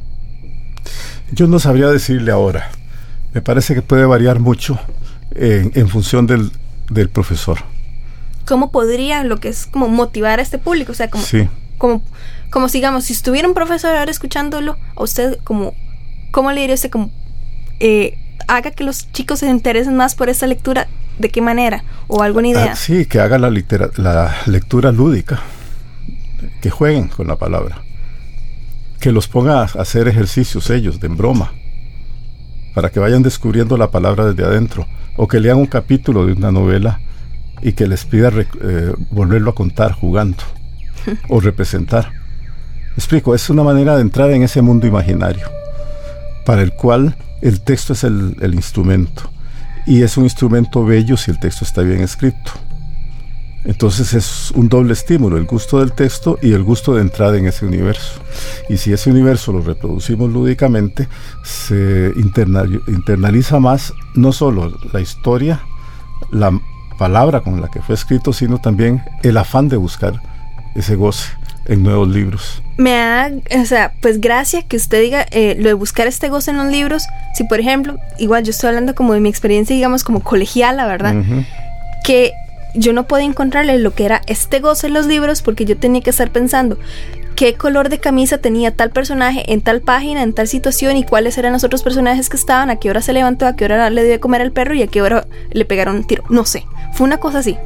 Yo 1.32 1.46
no 1.46 1.60
sabría 1.60 1.90
decirle 1.90 2.32
ahora. 2.32 2.72
Me 3.34 3.42
parece 3.42 3.76
que 3.76 3.82
puede 3.82 4.06
variar 4.06 4.40
mucho 4.40 4.80
en, 5.36 5.88
función 5.90 6.28
del, 6.28 6.52
del, 6.90 7.10
profesor. 7.10 7.60
¿Cómo 8.46 8.72
podría 8.72 9.24
lo 9.24 9.38
que 9.40 9.50
es 9.50 9.66
como 9.66 9.88
motivar 9.88 10.40
a 10.40 10.42
este 10.42 10.58
público? 10.58 10.92
O 10.92 10.96
sea, 10.96 11.10
como, 11.10 11.24
como, 11.78 12.04
como 12.50 12.70
sigamos, 12.70 13.06
si 13.06 13.14
estuviera 13.14 13.48
un 13.48 13.54
profesor 13.54 13.96
ahora 13.96 14.12
escuchándolo, 14.12 14.78
a 14.96 15.04
usted 15.04 15.40
como 15.44 15.74
¿cómo 16.32 16.52
le 16.52 16.62
diría 16.62 16.76
usted 16.76 16.90
como 16.90 17.12
eh, 17.80 18.18
haga 18.48 18.72
que 18.72 18.84
los 18.84 19.12
chicos 19.12 19.40
se 19.40 19.50
interesen 19.50 19.96
más 19.96 20.16
por 20.16 20.30
esa 20.30 20.48
lectura? 20.48 20.88
¿De 21.20 21.30
qué 21.30 21.42
manera? 21.42 21.84
¿O 22.08 22.24
alguna 22.24 22.48
ah, 22.48 22.52
idea? 22.52 22.76
sí, 22.76 23.06
que 23.06 23.20
haga 23.20 23.38
la, 23.38 23.52
la 23.98 24.36
lectura 24.48 24.92
lúdica, 24.92 25.42
que 26.62 26.70
jueguen 26.70 27.10
con 27.10 27.28
la 27.28 27.36
palabra, 27.36 27.84
que 29.00 29.12
los 29.12 29.28
ponga 29.28 29.62
a 29.62 29.64
hacer 29.66 30.08
ejercicios 30.08 30.70
ellos, 30.70 31.00
de 31.00 31.10
broma, 31.10 31.54
para 32.74 32.90
que 32.90 33.00
vayan 33.00 33.22
descubriendo 33.22 33.78
la 33.78 33.92
palabra 33.92 34.26
desde 34.26 34.44
adentro, 34.44 34.88
o 35.18 35.28
que 35.28 35.40
lean 35.40 35.58
un 35.58 35.66
capítulo 35.66 36.26
de 36.26 36.34
una 36.34 36.52
novela 36.52 37.00
y 37.62 37.74
que 37.74 37.88
les 37.88 38.06
pida 38.06 38.32
eh, 38.34 38.94
volverlo 39.12 39.52
a 39.52 39.56
contar 39.56 39.94
jugando 39.94 40.44
o 41.30 41.40
representar. 41.40 42.12
Explico, 42.96 43.34
es 43.34 43.50
una 43.50 43.64
manera 43.64 43.96
de 43.96 44.02
entrar 44.02 44.32
en 44.32 44.44
ese 44.44 44.62
mundo 44.62 44.88
imaginario 44.88 45.48
para 46.46 46.62
el 46.62 46.74
cual 46.74 47.16
el 47.42 47.62
texto 47.62 47.94
es 47.94 48.04
el, 48.04 48.54
instrumento. 48.54 49.32
Y 49.86 50.04
es 50.04 50.18
un 50.18 50.26
instrumento 50.26 50.86
bello 50.86 51.18
si 51.18 51.32
el 51.32 51.40
texto 51.40 51.66
está 51.66 51.82
bien 51.82 52.02
escrito. 52.02 52.52
Entonces 53.64 54.14
es 54.14 54.52
un 54.52 54.70
doble 54.70 54.94
estímulo, 54.94 55.38
el 55.38 55.46
gusto 55.46 55.80
del 55.80 55.94
texto 55.94 56.40
y 56.42 56.54
el 56.54 56.64
gusto 56.64 56.96
de 56.96 57.02
entrar 57.02 57.36
en 57.36 57.46
ese 57.46 57.66
universo. 57.66 58.20
Y 58.70 58.78
si 58.78 58.92
ese 58.92 59.12
universo 59.12 59.52
lo 59.52 59.62
reproducimos 59.62 60.32
lúdicamente, 60.32 61.08
se 61.44 62.12
internaliza 62.16 63.60
más 63.60 63.94
no 64.16 64.32
solo 64.32 64.78
la 64.92 65.00
historia, 65.00 65.62
la 66.32 66.60
palabra 66.98 67.42
con 67.42 67.62
la 67.62 67.68
que 67.68 67.82
fue 67.82 67.96
escrito, 67.96 68.34
sino 68.34 68.60
también 68.60 69.04
el 69.22 69.38
afán 69.38 69.70
de 69.70 69.78
buscar 69.78 70.22
ese 70.76 70.96
goce 70.96 71.30
en 71.66 71.84
nuevos 71.84 72.10
libros. 72.10 72.64
Me 72.78 72.92
da, 72.92 73.32
o 73.60 73.66
sea, 73.66 73.94
pues 74.02 74.20
gracias 74.20 74.64
que 74.66 74.78
usted 74.78 75.02
diga 75.02 75.26
eh, 75.32 75.56
lo 75.60 75.68
de 75.68 75.74
buscar 75.74 76.08
este 76.08 76.30
goce 76.30 76.50
en 76.52 76.58
los 76.58 76.68
libros. 76.68 77.04
Si, 77.36 77.44
por 77.44 77.60
ejemplo, 77.60 78.00
igual 78.18 78.44
yo 78.44 78.50
estoy 78.50 78.70
hablando 78.70 78.96
como 78.96 79.14
de 79.14 79.20
mi 79.20 79.30
experiencia, 79.30 79.76
digamos, 79.76 80.04
como 80.04 80.22
colegiala, 80.22 80.88
¿verdad? 80.88 81.16
Que 82.04 82.34
yo 82.76 82.94
no 82.94 83.08
podía 83.08 83.26
encontrarle 83.26 83.78
lo 83.80 83.94
que 83.94 84.06
era 84.06 84.22
este 84.28 84.60
goce 84.60 84.88
en 84.88 84.94
los 84.94 85.06
libros 85.06 85.42
porque 85.42 85.66
yo 85.66 85.78
tenía 85.78 86.02
que 86.02 86.10
estar 86.10 86.32
pensando 86.32 86.78
qué 87.36 87.56
color 87.56 87.90
de 87.90 88.00
camisa 88.00 88.38
tenía 88.38 88.72
tal 88.76 88.92
personaje 88.92 89.52
en 89.52 89.62
tal 89.62 89.82
página, 89.82 90.22
en 90.22 90.34
tal 90.34 90.48
situación 90.48 90.98
y 90.98 91.04
cuáles 91.04 91.38
eran 91.38 91.54
los 91.54 91.64
otros 91.64 91.82
personajes 91.82 92.30
que 92.30 92.38
estaban, 92.38 92.70
a 92.70 92.76
qué 92.76 92.90
hora 92.90 93.02
se 93.02 93.14
levantó, 93.14 93.48
a 93.48 93.56
qué 93.56 93.66
hora 93.66 93.90
le 93.90 94.04
dio 94.04 94.12
de 94.12 94.20
comer 94.20 94.42
al 94.42 94.52
perro 94.52 94.76
y 94.76 94.84
a 94.84 94.88
qué 94.88 95.02
hora 95.02 95.26
le 95.52 95.66
pegaron 95.66 95.96
un 95.96 96.04
tiro. 96.04 96.24
No 96.30 96.46
sé, 96.46 96.66
fue 96.94 97.06
una 97.06 97.18
cosa 97.18 97.40
así. 97.40 97.58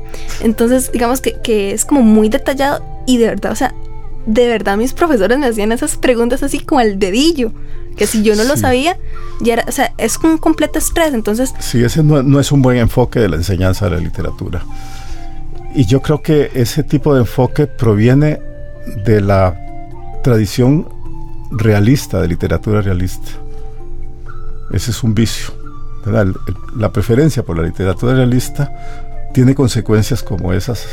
Entonces, 0.41 0.91
digamos 0.93 1.19
que, 1.19 1.35
que 1.43 1.71
es 1.71 1.83
como 1.83 2.03
muy 2.03 2.29
detallado 2.29 2.85
y 3.05 3.17
de 3.17 3.27
verdad, 3.27 3.51
o 3.51 3.55
sea, 3.55 3.73
de 4.25 4.47
verdad 4.47 4.77
mis 4.77 4.93
profesores 4.93 5.37
me 5.37 5.47
hacían 5.47 5.71
esas 5.71 5.97
preguntas 5.97 6.43
así 6.43 6.59
como 6.59 6.79
al 6.79 6.99
dedillo. 6.99 7.51
Que 7.95 8.07
si 8.07 8.23
yo 8.23 8.35
no 8.35 8.43
lo 8.43 8.57
sabía, 8.57 8.97
ya 9.39 9.53
era, 9.53 9.65
o 9.67 9.71
sea, 9.71 9.93
es 9.97 10.17
un 10.17 10.37
completo 10.37 10.79
estrés. 10.79 11.13
Entonces. 11.13 11.53
Sí, 11.59 11.81
ese 11.81 12.03
no, 12.03 12.39
es 12.39 12.51
un 12.51 12.61
buen 12.61 12.77
enfoque 12.77 13.19
de 13.19 13.29
la 13.29 13.37
enseñanza 13.37 13.85
de 13.85 13.91
la 13.91 14.01
literatura. 14.01 14.65
Y 15.75 15.85
yo 15.85 16.01
creo 16.01 16.21
que 16.21 16.51
ese 16.53 16.83
tipo 16.83 17.13
de 17.13 17.21
enfoque 17.21 17.67
proviene 17.67 18.39
de 19.03 19.19
la 19.19 19.59
tradición 20.23 20.87
realista, 21.51 22.21
de 22.21 22.27
literatura 22.29 22.81
realista. 22.81 23.31
Ese 24.71 24.91
es 24.91 25.03
un 25.03 25.13
vicio. 25.13 25.53
La 26.75 26.91
preferencia 26.93 27.43
por 27.43 27.57
la 27.57 27.63
literatura 27.63 28.13
realista 28.13 28.71
tiene 29.33 29.53
consecuencias 29.53 30.23
como 30.23 30.53
esas 30.53 30.87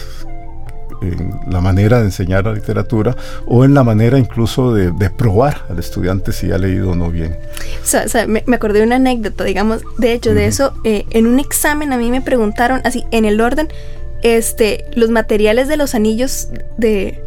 en 1.02 1.32
la 1.48 1.60
manera 1.60 1.98
de 1.98 2.06
enseñar 2.06 2.44
la 2.44 2.52
literatura 2.52 3.16
o 3.46 3.64
en 3.64 3.74
la 3.74 3.82
manera 3.82 4.18
incluso 4.18 4.72
de, 4.74 5.10
probar 5.10 5.66
al 5.68 5.78
estudiante 5.78 6.32
si 6.32 6.50
ha 6.50 6.58
leído 6.58 6.90
o 6.90 6.94
no 6.94 7.10
bien. 7.10 7.36
O 7.82 8.08
sea, 8.08 8.26
me, 8.26 8.42
acordé 8.52 8.80
de 8.80 8.86
una 8.86 8.96
anécdota, 8.96 9.44
digamos, 9.44 9.82
de 9.98 10.12
hecho, 10.12 10.34
de 10.34 10.46
eso, 10.46 10.72
eh, 10.84 11.04
en 11.10 11.26
un 11.26 11.38
examen 11.38 11.92
a 11.92 11.98
mí 11.98 12.10
me 12.10 12.20
preguntaron 12.20 12.80
así, 12.84 13.04
en 13.10 13.24
el 13.24 13.40
orden, 13.40 13.68
este, 14.22 14.87
los 14.94 15.11
materiales 15.11 15.68
de 15.68 15.76
los 15.76 15.94
anillos 15.94 16.48
de 16.76 17.21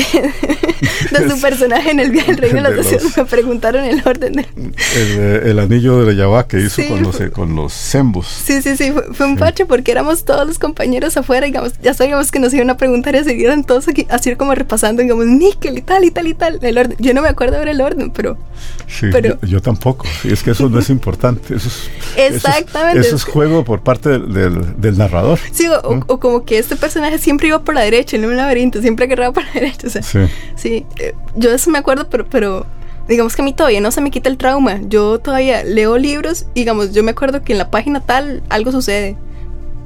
de 1.10 1.30
su 1.30 1.40
personaje 1.40 1.90
en 1.90 2.00
el 2.00 2.10
viaje 2.10 2.32
del 2.32 2.40
reino 2.40 2.70
de 2.70 2.76
las 2.76 3.16
Me 3.16 3.24
preguntaron 3.24 3.84
el 3.84 4.02
orden 4.04 4.32
de... 4.32 5.50
el, 5.50 5.58
anillo 5.58 6.04
de 6.04 6.16
Yahweh 6.16 6.46
que 6.46 6.60
hizo 6.60 6.82
con 6.88 7.02
los 7.02 7.20
con 7.32 7.56
los 7.56 7.72
Zembus. 7.72 8.26
Sí, 8.26 8.62
sí, 8.62 8.76
sí. 8.76 8.92
Fue, 9.12 9.26
un 9.26 9.36
pache 9.36 9.66
porque 9.66 9.92
éramos 9.92 10.24
todos 10.24 10.46
los 10.46 10.58
compañeros 10.58 11.16
afuera. 11.16 11.46
Digamos, 11.46 11.72
ya 11.82 11.94
sabíamos 11.94 12.30
que 12.30 12.38
nos 12.38 12.52
iban 12.54 12.70
a 12.70 12.76
preguntar 12.76 13.14
y 13.14 13.24
seguían 13.24 13.64
todos 13.64 13.88
aquí, 13.88 14.06
así 14.10 14.34
como 14.36 14.54
repasando, 14.54 15.02
digamos, 15.02 15.26
níquel 15.26 15.78
y 15.78 15.82
tal 15.82 16.04
y 16.04 16.10
tal 16.10 16.26
y 16.26 16.34
tal. 16.34 16.58
El 16.62 16.78
orden. 16.78 16.96
Yo 16.98 17.14
no 17.14 17.22
me 17.22 17.28
acuerdo 17.28 17.58
ver 17.58 17.68
el 17.68 17.80
orden, 17.80 18.10
pero. 18.10 18.38
Sí, 18.86 19.06
pero, 19.10 19.38
yo, 19.42 19.60
tampoco. 19.60 20.06
Y 20.24 20.32
es 20.32 20.42
que 20.42 20.50
eso 20.50 20.68
no 20.68 20.78
es 20.78 20.90
importante. 20.90 21.54
Eso 21.54 21.68
es, 21.68 22.34
Exactamente. 22.34 23.00
Eso 23.00 23.16
es, 23.16 23.24
juego 23.24 23.64
por 23.64 23.82
parte 23.82 24.10
del, 24.18 24.98
narrador. 24.98 25.38
Sí, 25.52 25.66
o, 25.68 26.04
o, 26.06 26.20
como 26.20 26.44
que 26.44 26.58
este 26.58 26.76
personaje 26.76 27.18
siempre 27.18 27.48
iba 27.48 27.62
por 27.62 27.74
la 27.74 27.82
derecha 27.82 28.16
en 28.16 28.24
un 28.24 28.36
laberinto, 28.36 28.80
siempre 28.80 29.06
agarraba 29.06 29.32
por 29.32 29.44
la 29.44 29.52
derecha 29.52 29.88
sí. 30.02 30.18
Sí, 30.56 30.86
eh, 30.98 31.14
yo 31.36 31.50
eso 31.52 31.70
me 31.70 31.78
acuerdo, 31.78 32.08
pero, 32.08 32.28
pero 32.28 32.66
digamos 33.08 33.34
que 33.34 33.42
a 33.42 33.44
mí 33.44 33.52
todavía 33.52 33.80
no 33.80 33.90
se 33.90 34.00
me 34.00 34.10
quita 34.10 34.28
el 34.28 34.36
trauma. 34.36 34.80
Yo 34.82 35.18
todavía 35.18 35.64
leo 35.64 35.98
libros 35.98 36.46
y 36.54 36.60
digamos, 36.60 36.92
yo 36.92 37.02
me 37.02 37.10
acuerdo 37.10 37.42
que 37.42 37.52
en 37.52 37.58
la 37.58 37.70
página 37.70 38.00
tal 38.00 38.42
algo 38.48 38.72
sucede. 38.72 39.16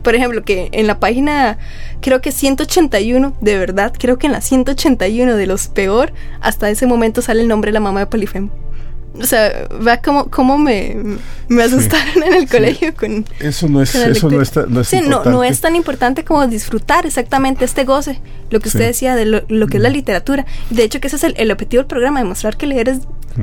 Por 0.02 0.14
ejemplo, 0.14 0.44
que 0.44 0.68
en 0.72 0.86
la 0.86 1.00
página, 1.00 1.56
creo 2.02 2.20
que 2.20 2.30
181, 2.30 3.34
de 3.40 3.58
verdad, 3.58 3.94
creo 3.98 4.18
que 4.18 4.26
en 4.26 4.32
la 4.32 4.42
181 4.42 5.36
de 5.36 5.46
los 5.46 5.68
peor, 5.68 6.12
hasta 6.40 6.68
ese 6.68 6.86
momento 6.86 7.22
sale 7.22 7.40
el 7.40 7.48
nombre 7.48 7.70
de 7.70 7.74
la 7.74 7.80
mamá 7.80 8.00
de 8.00 8.06
Polifemo 8.06 8.63
o 9.20 9.24
sea, 9.26 9.68
vea 9.80 10.00
cómo, 10.00 10.28
cómo 10.28 10.58
me, 10.58 10.96
me 11.48 11.62
asustaron 11.62 12.22
en 12.24 12.34
el 12.34 12.48
colegio 12.48 12.94
con... 12.94 13.24
Eso 13.38 13.68
no 13.68 13.80
es, 13.80 13.94
eso 13.94 14.28
no, 14.28 14.42
está, 14.42 14.66
no 14.66 14.80
es 14.80 14.88
sí, 14.88 15.00
No, 15.02 15.24
no 15.24 15.44
es 15.44 15.60
tan 15.60 15.76
importante 15.76 16.24
como 16.24 16.46
disfrutar 16.48 17.06
exactamente 17.06 17.64
este 17.64 17.84
goce, 17.84 18.20
lo 18.50 18.58
que 18.58 18.68
usted 18.68 18.86
decía 18.86 19.14
de 19.14 19.24
lo, 19.24 19.66
que 19.68 19.76
es 19.76 19.82
la 19.82 19.88
literatura. 19.88 20.46
De 20.70 20.82
hecho, 20.82 21.00
que 21.00 21.06
ese 21.06 21.16
es 21.16 21.34
el, 21.36 21.50
objetivo 21.52 21.82
del 21.82 21.86
programa, 21.86 22.18
demostrar 22.20 22.56
que 22.56 22.66
leer 22.66 22.88
es, 22.88 22.98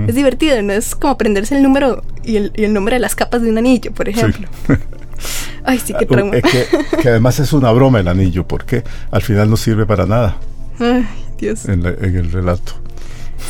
es, 0.08 0.16
divertido, 0.16 0.62
no 0.62 0.74
es 0.74 0.94
como 0.94 1.14
aprenderse 1.14 1.56
el 1.56 1.64
número 1.64 2.04
y 2.24 2.36
el, 2.36 2.52
y 2.56 2.66
el, 2.66 2.74
nombre 2.74 2.96
de 2.96 3.00
las 3.00 3.16
capas 3.16 3.42
de 3.42 3.50
un 3.50 3.58
anillo, 3.58 3.94
por 3.94 4.10
ejemplo. 4.10 4.50
Ay, 5.64 5.80
sí, 5.80 5.94
qué 5.98 6.06
ah, 6.06 6.08
trauma. 6.08 6.32
que, 6.32 6.66
que, 7.02 7.10
además 7.10 7.40
es 7.40 7.54
una 7.54 7.72
broma 7.72 8.00
el 8.00 8.08
anillo, 8.08 8.46
porque 8.46 8.84
al 9.12 9.22
final 9.22 9.50
no 9.50 9.56
sirve 9.56 9.86
para 9.86 10.06
nada. 10.06 10.38
Ay, 10.80 11.08
Dios. 11.38 11.66
En, 11.66 11.86
en 11.86 12.16
el 12.16 12.32
relato. 12.32 12.74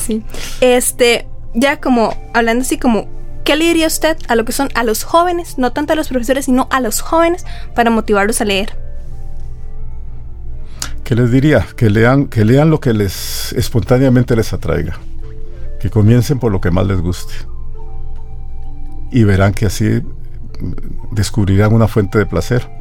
Sí. 0.06 0.22
Este, 0.60 1.28
ya 1.54 1.80
como 1.80 2.16
hablando 2.34 2.64
así 2.64 2.78
como, 2.78 3.08
¿qué 3.44 3.56
le 3.56 3.66
diría 3.66 3.88
usted 3.88 4.18
a 4.28 4.36
lo 4.36 4.46
que 4.46 4.52
son 4.52 4.70
a 4.76 4.84
los 4.84 5.04
jóvenes, 5.04 5.58
no 5.58 5.72
tanto 5.72 5.94
a 5.94 5.96
los 5.96 6.08
profesores, 6.08 6.46
sino 6.46 6.68
a 6.72 6.80
los 6.80 7.02
jóvenes 7.02 7.46
para 7.76 7.90
motivarlos 7.90 8.42
a 8.42 8.46
leer? 8.46 8.78
¿Qué 11.04 11.16
les 11.16 11.32
diría? 11.32 11.66
Que 11.76 11.90
lean, 11.90 12.28
que 12.28 12.46
lean 12.46 12.70
lo 12.70 12.80
que 12.80 12.94
les 12.94 13.54
espontáneamente 13.54 14.36
les 14.36 14.54
atraiga. 14.54 14.98
Que 15.80 15.90
comiencen 15.90 16.40
por 16.40 16.52
lo 16.52 16.62
que 16.62 16.72
más 16.72 16.88
les 16.88 17.02
guste. 17.02 17.34
Y 19.12 19.24
verán 19.24 19.54
que 19.54 19.66
así 19.66 20.02
descubrirán 21.12 21.74
una 21.74 21.88
fuente 21.88 22.18
de 22.18 22.26
placer 22.26 22.81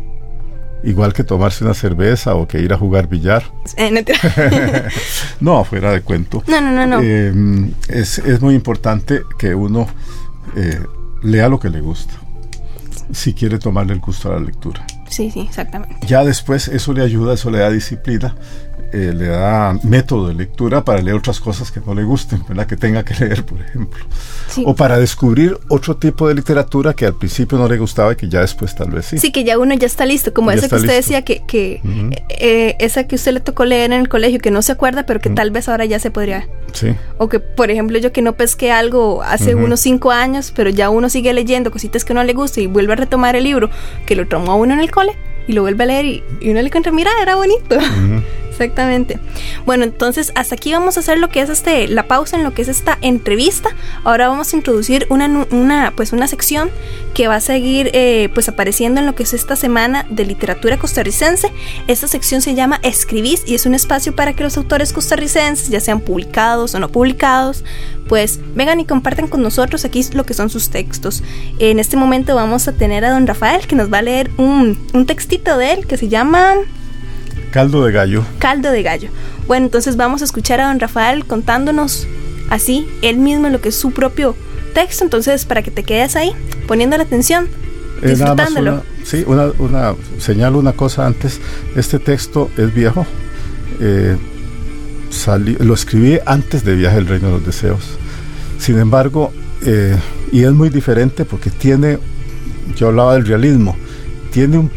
igual 0.83 1.13
que 1.13 1.25
tomarse 1.25 1.65
una 1.65 1.75
cerveza 1.75 2.35
o 2.35 2.47
que 2.47 2.61
ir 2.61 2.73
a 2.73 2.79
jugar 2.79 3.09
billar. 3.09 3.45
no, 5.41 5.65
fuera 5.65 5.93
de 5.93 6.03
cuento. 6.03 6.43
No, 6.47 6.61
no, 6.61 6.71
no, 6.73 6.87
no. 6.87 7.01
Eh, 7.03 7.71
es, 7.89 8.41
muy 8.41 8.55
importante 8.55 9.23
que 9.39 9.55
uno 9.55 9.87
eh, 10.57 10.81
lea 11.23 11.49
lo 11.49 11.59
que 11.59 11.71
le 11.71 11.81
gusta. 11.81 12.15
si 13.13 13.35
quiere 13.35 13.59
tomarle 13.59 13.93
el 13.93 14.01
gusto 14.01 14.31
a 14.31 14.35
la 14.35 14.41
lectura. 14.41 14.87
Sí, 15.09 15.31
sí, 15.31 15.41
exactamente. 15.41 16.07
Ya 16.07 16.25
después 16.25 16.69
eso 16.69 16.93
le 16.93 17.03
ayuda, 17.03 17.35
eso 17.35 17.51
le 17.51 17.59
da 17.59 17.71
disciplina, 17.71 18.37
eh, 18.93 19.13
le 19.17 19.27
da 19.27 19.79
método 19.85 20.29
de 20.29 20.35
lectura 20.35 20.85
para 20.85 21.01
leer 21.01 21.17
otras 21.17 21.41
cosas 21.41 21.71
que 21.71 21.81
no 21.85 21.95
le 21.95 22.03
gusten, 22.05 22.43
¿verdad? 22.49 22.67
que 22.67 22.77
tenga 22.77 23.05
que 23.05 23.15
leer, 23.25 23.45
por 23.45 23.61
ejemplo. 23.61 24.05
Sí. 24.49 24.63
O 24.67 24.75
para 24.75 24.99
descubrir 24.99 25.57
otro 25.69 25.97
tipo 25.97 26.27
de 26.29 26.35
literatura 26.35 26.93
que 26.95 27.07
al 27.07 27.15
principio 27.15 27.57
no 27.59 27.69
le 27.69 27.79
gustaba 27.79 28.13
y 28.13 28.17
que 28.17 28.29
ya 28.29 28.41
después 28.41 28.75
tal 28.75 28.91
vez 28.91 29.07
sí. 29.07 29.19
Sí, 29.19 29.31
que 29.33 29.45
ya 29.45 29.59
uno 29.59 29.75
ya 29.75 29.87
está 29.87 30.07
listo, 30.07 30.33
como 30.35 30.51
Ya 30.51 30.59
esa 30.59 30.69
que 30.69 30.75
usted 30.77 30.89
listo. 30.89 30.97
decía, 30.97 31.23
que, 31.23 31.43
que 31.47 31.81
eh, 32.29 32.77
esa 32.81 33.05
que 33.05 33.15
usted 33.17 33.33
le 33.33 33.41
tocó 33.41 33.65
leer 33.65 33.93
en 33.93 34.01
el 34.01 34.09
colegio, 34.09 34.39
que 34.41 34.51
no 34.51 34.63
se 34.63 34.73
acuerda, 34.73 35.07
pero 35.07 35.21
que 35.21 35.31
tal 35.31 35.51
vez 35.51 35.69
ahora 35.69 35.85
ya 35.85 35.99
se 36.01 36.11
podría... 36.11 36.49
Sí. 36.73 36.95
O 37.19 37.29
que, 37.29 37.41
por 37.41 37.71
ejemplo, 37.71 37.99
yo 37.99 38.13
que 38.13 38.23
no 38.23 38.33
pesqué 38.35 38.73
algo 38.73 39.23
hace 39.23 39.55
unos 39.55 39.81
cinco 39.81 40.11
años, 40.11 40.53
pero 40.55 40.71
ya 40.71 40.91
uno 40.91 41.09
sigue 41.11 41.33
leyendo 41.33 41.71
cositas 41.71 42.05
que 42.05 42.15
no 42.15 42.23
le 42.25 42.33
gusta 42.33 42.61
y 42.61 42.67
vuelve 42.67 42.93
a 42.93 42.97
retomar 42.97 43.37
el 43.37 43.45
libro 43.45 43.71
que 44.07 44.17
lo 44.17 44.27
tomó 44.27 44.57
uno 44.57 44.75
en 44.75 44.81
el 44.81 44.91
cole 44.91 45.13
y 45.49 45.53
lo 45.53 45.63
vuelve 45.63 45.85
a 45.85 45.87
leer 45.87 46.05
y, 46.05 46.25
y 46.41 46.51
uno 46.51 46.61
le 46.61 46.67
encuentra, 46.69 46.93
mira, 46.93 47.11
era 47.23 47.35
bonito. 47.37 47.77
Ujú. 48.61 48.71
Exactamente. 48.71 49.19
Bueno, 49.65 49.85
entonces 49.85 50.33
hasta 50.35 50.55
aquí 50.55 50.73
vamos 50.73 50.97
a 50.97 51.01
hacer 51.01 51.19
lo 51.19 51.31
que 51.31 51.41
es 51.41 51.49
este 51.49 51.89
la 51.89 52.07
pausa 52.07 52.37
en 52.37 52.45
lo 52.45 52.53
que 52.53 52.61
es 52.61 52.69
esta 52.69 52.99
entrevista. 53.01 53.71
Ahora 54.05 54.29
vamos 54.29 54.53
a 54.53 54.57
introducir 54.57 55.07
una 55.09 55.93
pues 55.97 56.13
una 56.13 56.27
sección 56.27 56.71
que 57.15 57.27
va 57.27 57.37
a 57.37 57.41
seguir 57.41 57.91
eh, 57.95 58.29
pues 58.35 58.49
apareciendo 58.51 59.01
en 59.01 59.07
lo 59.07 59.15
que 59.15 59.23
es 59.23 59.33
esta 59.33 59.57
semana 59.57 60.05
de 60.11 60.27
literatura 60.27 60.79
costarricense. 60.79 61.51
Esta 61.87 62.07
sección 62.07 62.43
se 62.43 62.55
llama 62.55 62.81
Escribís 62.83 63.45
y 63.47 63.55
es 63.55 63.65
un 63.65 63.75
espacio 63.75 64.15
para 64.15 64.35
que 64.35 64.45
los 64.45 64.59
autores 64.59 64.93
costarricenses, 64.93 65.71
ya 65.71 65.81
sean 65.81 66.01
publicados 66.01 66.75
o 66.75 66.81
no 66.81 66.91
publicados, 66.91 67.65
pues 68.09 68.41
vengan 68.55 68.81
y 68.81 68.85
compartan 68.85 69.29
con 69.29 69.43
nosotros 69.43 69.85
aquí 69.87 70.05
lo 70.13 70.25
que 70.25 70.35
son 70.35 70.51
sus 70.51 70.69
textos. 70.69 71.23
En 71.59 71.79
este 71.79 71.97
momento 71.97 72.35
vamos 72.35 72.69
a 72.69 72.73
tener 72.73 73.05
a 73.05 73.11
don 73.11 73.27
Rafael 73.27 73.67
que 73.67 73.77
nos 73.77 73.91
va 73.91 73.99
a 73.99 74.03
leer 74.03 74.31
un, 74.37 74.79
un 74.93 75.07
textito 75.07 75.57
de 75.57 75.73
él 75.73 75.87
que 75.87 75.97
se 75.97 76.09
llama 76.09 76.57
Caldo 77.53 77.85
de 77.85 77.93
gallo. 77.93 78.23
caldo 78.39 78.71
de 78.71 78.83
gallo. 78.83 79.09
Bueno, 79.47 79.67
entonces 79.67 79.97
vamos 79.97 80.23
a 80.23 80.25
escuchar 80.25 80.61
a 80.61 80.69
don 80.69 80.79
Rafael 80.81 81.25
contándonos 81.25 82.07
así, 82.49 82.87
él 83.03 83.19
mismo 83.19 83.49
lo 83.49 83.61
que 83.61 83.71
es 83.71 83.75
su 83.77 83.91
propio 83.93 84.37
texto. 84.75 85.05
Entonces, 85.05 85.45
para 85.45 85.63
que 85.63 85.71
te 85.71 85.83
quedes 85.83 86.15
ahí, 86.17 86.33
poniendo 86.69 86.97
la 86.97 87.03
atención, 87.05 87.49
más 88.01 88.11
disfrutándolo. 88.11 88.73
una- 88.75 88.83
sí, 89.05 89.25
una, 89.27 89.47
una, 89.59 89.95
señalo 90.19 90.59
una 90.59 90.73
cosa 90.73 91.07
antes. 91.07 91.41
Este 91.75 91.99
texto 91.99 92.51
es 92.57 92.73
viejo. 92.73 93.05
Eh, 93.81 94.17
salí- 95.11 95.57
lo 95.59 95.75
escribí 95.75 96.19
antes 96.27 96.65
de 96.65 96.77
Viaje 96.77 96.99
al 96.99 97.07
Reino 97.07 97.29
de 97.29 97.33
los 97.35 97.47
Deseos. 97.47 97.83
Sin 98.59 98.79
embargo, 98.79 99.33
eh, 99.63 99.97
y 100.33 100.45
es 100.45 100.53
muy 100.53 100.69
diferente 100.71 101.25
porque 101.25 101.51
tiene, 101.51 101.99
yo 102.77 102.89
hablaba 102.89 103.15
del 103.15 103.27
realismo, 103.27 103.77
tiene 104.33 104.59
un, 104.59 104.71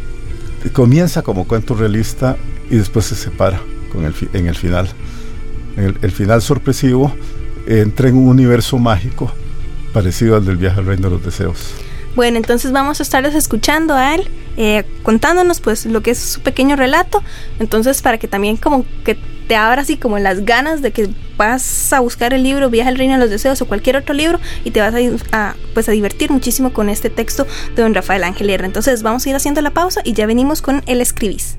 comienza 0.71 1.21
como 1.21 1.45
cuento 1.47 1.75
realista 1.75 2.37
y 2.73 2.77
después 2.77 3.05
se 3.05 3.15
separa 3.15 3.61
con 3.91 4.03
el, 4.05 4.15
en 4.33 4.47
el 4.47 4.55
final. 4.55 4.89
El, 5.77 5.95
el 6.01 6.11
final 6.11 6.41
sorpresivo 6.41 7.13
entra 7.67 8.09
en 8.09 8.15
un 8.15 8.27
universo 8.27 8.79
mágico 8.79 9.31
parecido 9.93 10.35
al 10.35 10.45
del 10.45 10.57
Viaje 10.57 10.79
al 10.79 10.87
Reino 10.87 11.07
de 11.07 11.15
los 11.15 11.23
Deseos. 11.23 11.75
Bueno, 12.15 12.37
entonces 12.37 12.71
vamos 12.71 12.99
a 12.99 13.03
estarles 13.03 13.35
escuchando 13.35 13.93
a 13.93 14.15
él, 14.15 14.27
eh, 14.57 14.85
contándonos 15.03 15.61
pues 15.61 15.85
lo 15.85 16.01
que 16.01 16.11
es 16.11 16.19
su 16.19 16.41
pequeño 16.41 16.75
relato. 16.75 17.23
Entonces, 17.59 18.01
para 18.01 18.17
que 18.17 18.27
también 18.27 18.57
como 18.57 18.85
que 19.03 19.17
te 19.47 19.55
abra 19.55 19.83
así 19.83 19.97
como 19.97 20.17
las 20.17 20.43
ganas 20.45 20.81
de 20.81 20.91
que 20.91 21.09
vas 21.37 21.93
a 21.93 21.99
buscar 21.99 22.33
el 22.33 22.41
libro 22.41 22.71
Viaje 22.71 22.89
al 22.89 22.97
Reino 22.97 23.13
de 23.13 23.19
los 23.19 23.29
Deseos 23.29 23.61
o 23.61 23.67
cualquier 23.67 23.97
otro 23.97 24.15
libro 24.15 24.39
y 24.63 24.71
te 24.71 24.79
vas 24.79 24.95
a, 25.31 25.55
pues 25.75 25.89
a 25.89 25.91
divertir 25.91 26.31
muchísimo 26.31 26.73
con 26.73 26.89
este 26.89 27.11
texto 27.11 27.45
de 27.75 27.83
don 27.83 27.93
Rafael 27.93 28.23
Ángel. 28.23 28.49
Entonces 28.49 29.03
vamos 29.03 29.25
a 29.25 29.29
ir 29.29 29.35
haciendo 29.35 29.61
la 29.61 29.71
pausa 29.71 30.01
y 30.03 30.13
ya 30.13 30.25
venimos 30.25 30.63
con 30.63 30.81
el 30.87 31.01
escribís. 31.01 31.57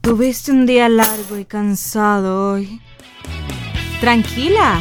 Tuviste 0.00 0.52
un 0.52 0.66
día 0.66 0.88
largo 0.88 1.38
y 1.38 1.44
cansado 1.44 2.52
hoy. 2.52 2.80
Tranquila, 4.00 4.80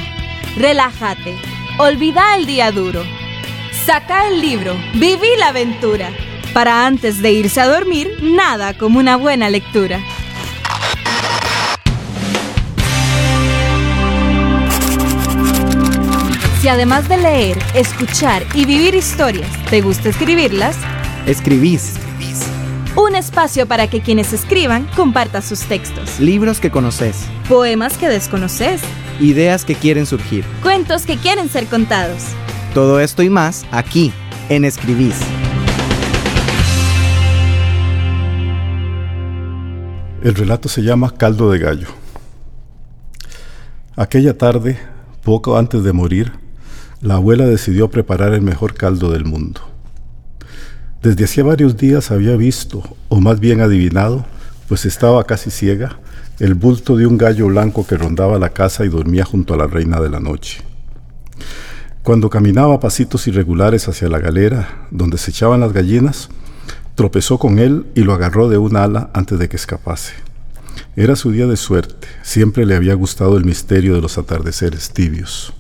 relájate, 0.58 1.38
olvida 1.78 2.36
el 2.36 2.46
día 2.46 2.72
duro. 2.72 3.04
Saca 3.86 4.28
el 4.28 4.42
libro, 4.42 4.74
viví 4.96 5.30
la 5.40 5.50
aventura. 5.50 6.10
Para 6.54 6.86
antes 6.86 7.22
de 7.22 7.32
irse 7.32 7.62
a 7.62 7.68
dormir, 7.68 8.20
nada 8.22 8.78
como 8.78 9.00
una 9.00 9.16
buena 9.16 9.50
lectura. 9.50 10.00
Si 16.62 16.68
además 16.68 17.10
de 17.10 17.18
leer, 17.18 17.58
escuchar 17.74 18.46
y 18.54 18.66
vivir 18.66 18.94
historias, 18.96 19.50
te 19.70 19.82
gusta 19.82 20.10
escribirlas, 20.10 20.78
Escribís. 21.26 21.94
Un 23.14 23.20
espacio 23.20 23.68
para 23.68 23.88
que 23.88 24.02
quienes 24.02 24.34
escriban 24.34 24.88
compartan 24.96 25.44
sus 25.44 25.60
textos. 25.66 26.20
Libros 26.20 26.60
que 26.60 26.72
conoces. 26.72 27.28
Poemas 27.48 27.96
que 27.96 28.10
desconoces. 28.10 28.82
Ideas 29.20 29.66
que 29.66 29.76
quieren 29.76 30.08
surgir. 30.08 30.44
Cuentos 30.64 31.06
que 31.06 31.18
quieren 31.18 31.48
ser 31.48 31.68
contados. 31.68 32.24
Todo 32.74 33.00
esto 33.00 33.22
y 33.22 33.30
más 33.30 33.68
aquí, 33.70 34.12
en 34.50 34.66
Escribís. 34.66 35.14
El 40.24 40.34
relato 40.34 40.68
se 40.68 40.82
llama 40.82 41.14
Caldo 41.16 41.52
de 41.52 41.60
Gallo. 41.60 41.90
Aquella 43.96 44.36
tarde, 44.40 44.80
poco 45.22 45.60
antes 45.60 45.84
de 45.84 45.94
morir, 45.94 46.32
la 47.00 47.16
abuela 47.18 47.46
decidió 47.46 47.92
preparar 47.92 48.34
el 48.34 48.42
mejor 48.42 48.74
caldo 48.74 49.12
del 49.12 49.26
mundo. 49.26 49.73
Desde 51.04 51.26
hacía 51.26 51.44
varios 51.44 51.76
días 51.76 52.12
había 52.12 52.38
visto, 52.38 52.82
o 53.10 53.20
más 53.20 53.42
bien 53.42 53.60
adivinado, 53.60 54.26
pues 54.70 54.86
estaba 54.86 55.26
casi 55.26 55.52
ciega, 55.52 56.00
el 56.40 56.54
bulto 56.54 56.96
de 56.96 57.06
un 57.06 57.18
gallo 57.18 57.48
blanco 57.48 57.86
que 57.86 57.98
rondaba 57.98 58.40
la 58.40 58.52
casa 58.52 58.86
y 58.86 58.88
dormía 58.88 59.26
junto 59.26 59.54
a 59.54 59.58
la 59.58 59.68
reina 59.68 60.00
de 60.00 60.10
la 60.10 60.22
noche. 60.22 60.62
Cuando 62.04 62.30
caminaba 62.30 62.76
a 62.76 62.80
pasitos 62.80 63.28
irregulares 63.28 63.90
hacia 63.90 64.08
la 64.08 64.20
galera 64.20 64.88
donde 64.92 65.18
se 65.18 65.32
echaban 65.32 65.60
las 65.60 65.74
gallinas, 65.74 66.30
tropezó 66.96 67.38
con 67.38 67.60
él 67.60 67.86
y 67.96 68.04
lo 68.04 68.14
agarró 68.14 68.48
de 68.48 68.58
un 68.58 68.78
ala 68.78 69.10
antes 69.14 69.38
de 69.38 69.50
que 69.50 69.58
escapase. 69.58 70.14
Era 70.96 71.18
su 71.18 71.32
día 71.32 71.48
de 71.48 71.58
suerte, 71.58 72.08
siempre 72.22 72.66
le 72.66 72.78
había 72.78 72.94
gustado 72.94 73.36
el 73.36 73.44
misterio 73.44 73.94
de 73.94 74.02
los 74.02 74.18
atardeceres 74.18 74.92
tibios. 74.92 75.54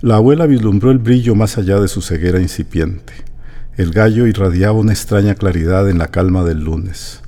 La 0.00 0.16
abuela 0.16 0.46
vislumbró 0.46 0.90
el 0.90 1.00
brillo 1.00 1.34
más 1.34 1.58
allá 1.58 1.78
de 1.80 1.88
su 1.88 2.00
ceguera 2.00 2.40
incipiente. 2.40 3.12
El 3.74 3.92
gallo 3.92 4.26
irradiaba 4.26 4.78
una 4.78 4.92
extraña 4.92 5.34
claridad 5.34 5.88
en 5.88 5.96
la 5.96 6.08
calma 6.08 6.44
del 6.44 6.62
lunes. 6.62 7.20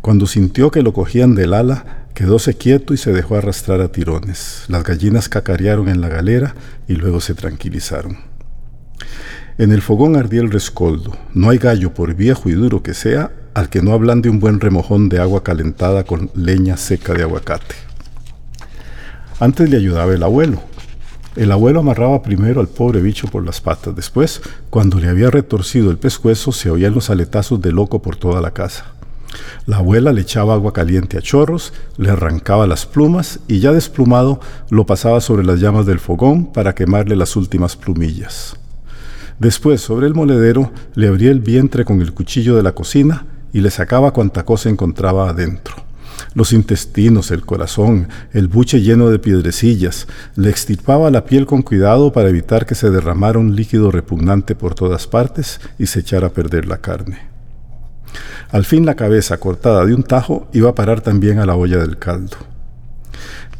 Cuando 0.00 0.26
sintió 0.26 0.70
que 0.70 0.80
lo 0.80 0.94
cogían 0.94 1.34
del 1.34 1.52
ala, 1.52 2.06
quedóse 2.14 2.54
quieto 2.54 2.94
y 2.94 2.96
se 2.96 3.12
dejó 3.12 3.36
arrastrar 3.36 3.82
a 3.82 3.92
tirones. 3.92 4.64
Las 4.68 4.82
gallinas 4.82 5.28
cacarearon 5.28 5.90
en 5.90 6.00
la 6.00 6.08
galera 6.08 6.54
y 6.88 6.94
luego 6.94 7.20
se 7.20 7.34
tranquilizaron. 7.34 8.16
En 9.58 9.70
el 9.70 9.82
fogón 9.82 10.16
ardía 10.16 10.40
el 10.40 10.50
rescoldo. 10.50 11.14
No 11.34 11.50
hay 11.50 11.58
gallo, 11.58 11.92
por 11.92 12.14
viejo 12.14 12.48
y 12.48 12.52
duro 12.52 12.82
que 12.82 12.94
sea, 12.94 13.30
al 13.52 13.68
que 13.68 13.82
no 13.82 13.92
ablande 13.92 14.30
un 14.30 14.40
buen 14.40 14.60
remojón 14.60 15.10
de 15.10 15.20
agua 15.20 15.42
calentada 15.42 16.04
con 16.04 16.30
leña 16.34 16.78
seca 16.78 17.12
de 17.12 17.24
aguacate. 17.24 17.74
Antes 19.38 19.68
le 19.68 19.76
ayudaba 19.76 20.14
el 20.14 20.22
abuelo. 20.22 20.62
El 21.38 21.52
abuelo 21.52 21.78
amarraba 21.78 22.20
primero 22.20 22.60
al 22.60 22.66
pobre 22.66 23.00
bicho 23.00 23.28
por 23.28 23.46
las 23.46 23.60
patas. 23.60 23.94
Después, 23.94 24.42
cuando 24.70 24.98
le 24.98 25.08
había 25.08 25.30
retorcido 25.30 25.92
el 25.92 25.96
pescuezo, 25.96 26.50
se 26.50 26.68
oían 26.68 26.94
los 26.94 27.10
aletazos 27.10 27.60
de 27.60 27.70
loco 27.70 28.02
por 28.02 28.16
toda 28.16 28.40
la 28.40 28.50
casa. 28.50 28.86
La 29.64 29.76
abuela 29.76 30.12
le 30.12 30.22
echaba 30.22 30.54
agua 30.54 30.72
caliente 30.72 31.16
a 31.16 31.22
chorros, 31.22 31.72
le 31.96 32.10
arrancaba 32.10 32.66
las 32.66 32.86
plumas 32.86 33.38
y 33.46 33.60
ya 33.60 33.70
desplumado 33.70 34.40
lo 34.68 34.84
pasaba 34.84 35.20
sobre 35.20 35.44
las 35.44 35.60
llamas 35.60 35.86
del 35.86 36.00
fogón 36.00 36.52
para 36.52 36.74
quemarle 36.74 37.14
las 37.14 37.36
últimas 37.36 37.76
plumillas. 37.76 38.56
Después, 39.38 39.80
sobre 39.80 40.08
el 40.08 40.14
moledero, 40.14 40.72
le 40.96 41.06
abría 41.06 41.30
el 41.30 41.38
vientre 41.38 41.84
con 41.84 42.02
el 42.02 42.14
cuchillo 42.14 42.56
de 42.56 42.64
la 42.64 42.72
cocina 42.72 43.26
y 43.52 43.60
le 43.60 43.70
sacaba 43.70 44.10
cuanta 44.10 44.44
cosa 44.44 44.70
encontraba 44.70 45.28
adentro. 45.28 45.77
Los 46.34 46.52
intestinos, 46.52 47.30
el 47.30 47.44
corazón, 47.44 48.08
el 48.32 48.48
buche 48.48 48.80
lleno 48.80 49.10
de 49.10 49.18
piedrecillas, 49.18 50.06
le 50.36 50.50
extirpaba 50.50 51.10
la 51.10 51.24
piel 51.24 51.46
con 51.46 51.62
cuidado 51.62 52.12
para 52.12 52.28
evitar 52.28 52.66
que 52.66 52.74
se 52.74 52.90
derramara 52.90 53.38
un 53.38 53.54
líquido 53.54 53.90
repugnante 53.90 54.54
por 54.54 54.74
todas 54.74 55.06
partes 55.06 55.60
y 55.78 55.86
se 55.86 56.00
echara 56.00 56.28
a 56.28 56.32
perder 56.32 56.66
la 56.66 56.78
carne. 56.78 57.18
Al 58.50 58.64
fin 58.64 58.86
la 58.86 58.94
cabeza, 58.94 59.38
cortada 59.38 59.84
de 59.84 59.94
un 59.94 60.02
tajo, 60.02 60.48
iba 60.52 60.70
a 60.70 60.74
parar 60.74 61.00
también 61.00 61.38
a 61.38 61.46
la 61.46 61.54
olla 61.54 61.78
del 61.78 61.98
caldo. 61.98 62.36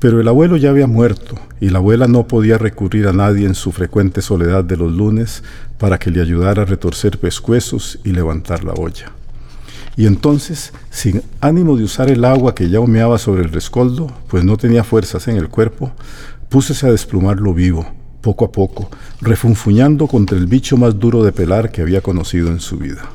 Pero 0.01 0.21
el 0.21 0.29
abuelo 0.29 0.57
ya 0.57 0.71
había 0.71 0.87
muerto 0.87 1.35
y 1.61 1.71
la 1.71 1.79
abuela 1.79 2.07
no 2.07 2.29
podía 2.29 2.57
recurrir 2.57 3.09
a 3.09 3.12
nadie 3.12 3.47
en 3.47 3.55
su 3.55 3.73
frecuente 3.73 4.23
soledad 4.23 4.62
de 4.62 4.77
los 4.77 4.92
lunes 4.92 5.42
para 5.77 5.99
que 5.99 6.11
le 6.11 6.23
ayudara 6.23 6.62
a 6.62 6.66
retorcer 6.66 7.18
pescuezos 7.18 7.99
y 8.05 8.12
levantar 8.12 8.62
la 8.62 8.75
olla. 8.75 9.17
Y 9.98 10.06
entonces, 10.06 10.72
sin 10.90 11.22
ánimo 11.40 11.76
de 11.76 11.82
usar 11.82 12.08
el 12.08 12.24
agua 12.24 12.54
que 12.54 12.70
ya 12.70 12.78
humeaba 12.78 13.18
sobre 13.18 13.42
el 13.42 13.50
rescoldo, 13.50 14.06
pues 14.28 14.44
no 14.44 14.56
tenía 14.56 14.84
fuerzas 14.84 15.26
en 15.26 15.37
el 15.37 15.48
cuerpo, 15.48 15.90
púsese 16.48 16.87
a 16.87 16.92
desplumarlo 16.92 17.52
vivo, 17.52 17.84
poco 18.20 18.44
a 18.44 18.52
poco, 18.52 18.88
refunfuñando 19.20 20.06
contra 20.06 20.38
el 20.38 20.46
bicho 20.46 20.76
más 20.76 21.00
duro 21.00 21.24
de 21.24 21.32
pelar 21.32 21.72
que 21.72 21.82
había 21.82 22.00
conocido 22.00 22.46
en 22.46 22.61
su 22.61 22.78
vida. 22.78 23.11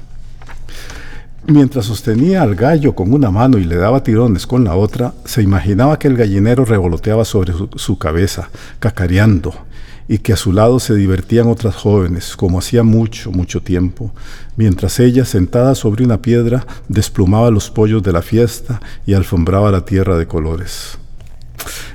Mientras 1.48 1.86
sostenía 1.86 2.42
al 2.42 2.56
gallo 2.56 2.94
con 2.94 3.14
una 3.14 3.32
mano 3.32 3.58
y 3.60 3.64
le 3.64 3.78
daba 3.78 4.04
tirones 4.04 4.46
con 4.46 4.66
la 4.66 4.76
otra, 4.76 5.14
se 5.24 5.42
imaginaba 5.42 5.98
que 5.98 6.10
el 6.10 6.18
gallinero 6.18 6.66
revoloteaba 6.66 7.24
sobre 7.24 7.54
su, 7.54 7.70
su 7.78 7.98
cabeza, 7.98 8.50
cacareando, 8.80 9.54
y 10.08 10.20
que 10.20 10.34
a 10.34 10.38
su 10.38 10.52
lado 10.52 10.80
se 10.80 10.96
divertían 10.96 11.48
otras 11.48 11.76
jóvenes, 11.76 12.36
como 12.36 12.60
hacía 12.60 12.84
mucho, 12.84 13.32
mucho 13.32 13.62
tiempo, 13.62 14.12
mientras 14.56 15.00
ella, 15.00 15.26
sentada 15.26 15.76
sobre 15.76 16.04
una 16.04 16.22
piedra, 16.22 16.66
desplumaba 16.88 17.52
los 17.52 17.70
pollos 17.70 18.04
de 18.04 18.14
la 18.14 18.22
fiesta 18.22 18.82
y 19.06 19.14
alfombraba 19.14 19.72
la 19.72 19.86
tierra 19.86 20.18
de 20.18 20.28
colores. 20.28 20.98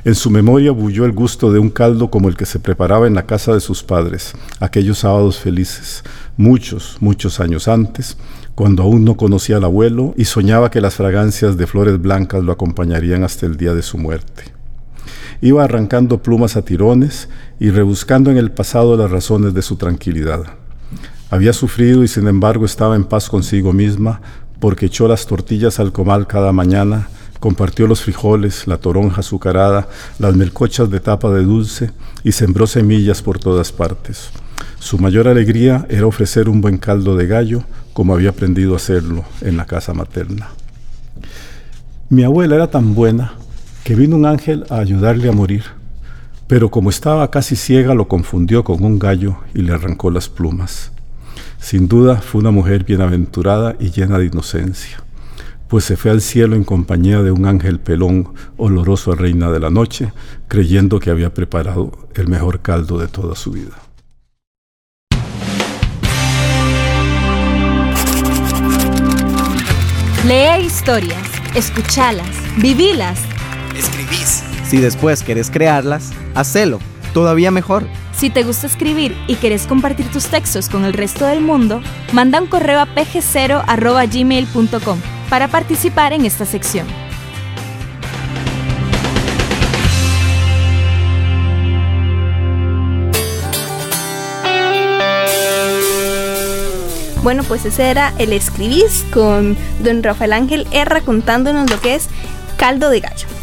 En 0.05 0.15
su 0.15 0.31
memoria 0.31 0.73
bulló 0.73 1.05
el 1.05 1.13
gusto 1.13 1.53
de 1.53 1.59
un 1.59 1.71
caldo 1.71 2.11
como 2.11 2.29
el 2.29 2.37
que 2.37 2.47
se 2.47 2.59
preparaba 2.59 3.07
en 3.07 3.15
la 3.15 3.27
casa 3.27 3.53
de 3.53 3.61
sus 3.61 3.83
padres, 3.83 4.33
aquellos 4.61 5.01
sábados 5.01 5.39
felices, 5.39 6.05
muchos, 6.37 6.97
muchos 7.01 7.41
años 7.41 7.69
antes, 7.69 8.17
cuando 8.55 8.83
aún 8.83 9.05
no 9.05 9.17
conocía 9.17 9.59
al 9.59 9.65
abuelo 9.65 10.15
y 10.17 10.25
soñaba 10.25 10.71
que 10.71 10.81
las 10.81 10.95
fragancias 10.95 11.57
de 11.57 11.67
flores 11.67 12.01
blancas 12.01 12.43
lo 12.43 12.53
acompañarían 12.53 13.23
hasta 13.25 13.47
el 13.47 13.57
día 13.57 13.75
de 13.75 13.83
su 13.83 13.99
muerte. 13.99 14.58
Iba 15.41 15.65
arrancando 15.65 16.23
plumas 16.23 16.57
a 16.57 16.63
tirones 16.63 17.29
y 17.61 17.71
rebuscando 17.71 18.31
en 18.31 18.39
el 18.39 18.51
pasado 18.51 18.97
las 18.97 19.11
razones 19.11 19.55
de 19.55 19.63
su 19.63 19.77
tranquilidad. 19.77 20.43
Había 21.31 21.53
sufrido 21.53 22.03
y 22.03 22.09
sin 22.09 22.27
embargo 22.27 22.65
estaba 22.65 22.97
en 22.97 23.05
paz 23.05 23.29
consigo 23.29 23.73
misma 23.73 24.21
porque 24.59 24.87
echó 24.87 25.07
las 25.07 25.27
tortillas 25.27 25.79
al 25.79 25.93
comal 25.93 26.27
cada 26.27 26.53
mañana, 26.53 27.09
compartió 27.39 27.87
los 27.87 28.03
frijoles, 28.03 28.67
la 28.67 28.79
toronja 28.79 29.21
azucarada, 29.21 29.89
las 30.19 30.35
melcochas 30.35 30.91
de 30.91 30.99
tapa 30.99 31.31
de 31.31 31.45
dulce 31.45 31.93
y 32.25 32.33
sembró 32.33 32.67
semillas 32.67 33.23
por 33.23 33.39
todas 33.39 33.71
partes. 33.71 34.31
Su 34.81 34.99
mayor 34.99 35.29
alegría 35.29 35.87
era 35.89 36.07
ofrecer 36.07 36.49
un 36.49 36.61
buen 36.61 36.79
caldo 36.79 37.17
de 37.17 37.27
gallo, 37.27 37.63
como 37.93 38.15
había 38.15 38.31
aprendido 38.31 38.73
a 38.73 38.77
hacerlo 38.77 39.25
en 39.41 39.57
la 39.57 39.67
casa 39.67 39.95
materna. 39.95 40.49
Mi 42.09 42.25
abuela 42.25 42.57
era 42.57 42.71
tan 42.71 42.95
buena 42.95 43.35
que 43.89 43.95
vino 43.95 44.17
un 44.17 44.27
ángel 44.27 44.67
a 44.69 44.81
ayudarle 44.81 45.31
a 45.31 45.33
morir, 45.33 45.65
pero 46.47 46.71
como 46.71 46.91
estaba 46.91 47.31
casi 47.31 47.57
ciega 47.57 47.95
lo 47.95 48.07
confundió 48.07 48.63
con 48.63 48.85
un 48.85 48.99
gallo 48.99 49.39
y 49.55 49.63
le 49.63 49.73
arrancó 49.73 50.11
las 50.11 50.29
plumas. 50.29 50.93
Sin 51.59 51.89
duda 51.89 52.17
fue 52.17 52.43
una 52.43 52.51
mujer 52.51 52.85
bienaventurada 52.85 53.77
y 53.81 53.91
llena 53.91 54.19
de 54.19 54.27
inocencia, 54.27 55.03
pues 55.69 55.85
se 55.85 55.97
fue 55.97 56.11
al 56.11 56.21
cielo 56.21 56.55
en 56.55 56.65
compañía 56.65 57.23
de 57.23 57.31
un 57.31 57.47
ángel 57.47 57.81
pelón 57.81 58.35
oloroso 58.59 59.13
a 59.13 59.17
reina 59.17 59.51
de 59.51 59.61
la 59.61 59.71
noche, 59.71 60.13
creyendo 60.49 61.01
que 61.01 61.09
había 61.09 61.33
preparado 61.33 61.91
el 62.15 62.29
mejor 62.29 62.61
caldo 62.61 62.99
de 62.99 63.09
toda 63.09 63.35
su 63.37 63.53
vida. 63.53 63.79
Lee 70.27 70.67
historias, 70.67 71.27
escuchalas, 71.55 72.37
vivilas. 72.59 73.28
Si 74.69 74.77
después 74.77 75.23
querés 75.23 75.51
crearlas, 75.51 76.13
hacelo. 76.35 76.79
Todavía 77.15 77.51
mejor. 77.51 77.89
Si 78.13 78.29
te 78.29 78.43
gusta 78.43 78.67
escribir 78.67 79.17
y 79.27 79.37
querés 79.37 79.67
compartir 79.67 80.11
tus 80.11 80.27
textos 80.27 80.69
con 80.69 80.85
el 80.85 80.93
resto 80.93 81.25
del 81.25 81.41
mundo, 81.41 81.81
manda 82.13 82.39
un 82.39 82.49
correo 82.49 82.79
a 82.79 82.95
pg0.gmail.com 82.95 84.99
para 85.31 85.49
participar 85.49 86.13
en 86.13 86.27
esta 86.27 86.45
sección. 86.45 86.87
Bueno, 97.23 97.43
pues 97.45 97.65
ese 97.65 97.89
era 97.89 98.13
el 98.19 98.35
escribís 98.35 99.07
con 99.15 99.57
don 99.83 100.03
Rafael 100.03 100.35
Ángel 100.35 100.67
Erra 100.73 101.01
contándonos 101.01 101.71
lo 101.71 101.81
que 101.81 101.95
es 101.95 102.11
caldo 102.59 102.91
de 102.91 103.01
gallo. 103.01 103.38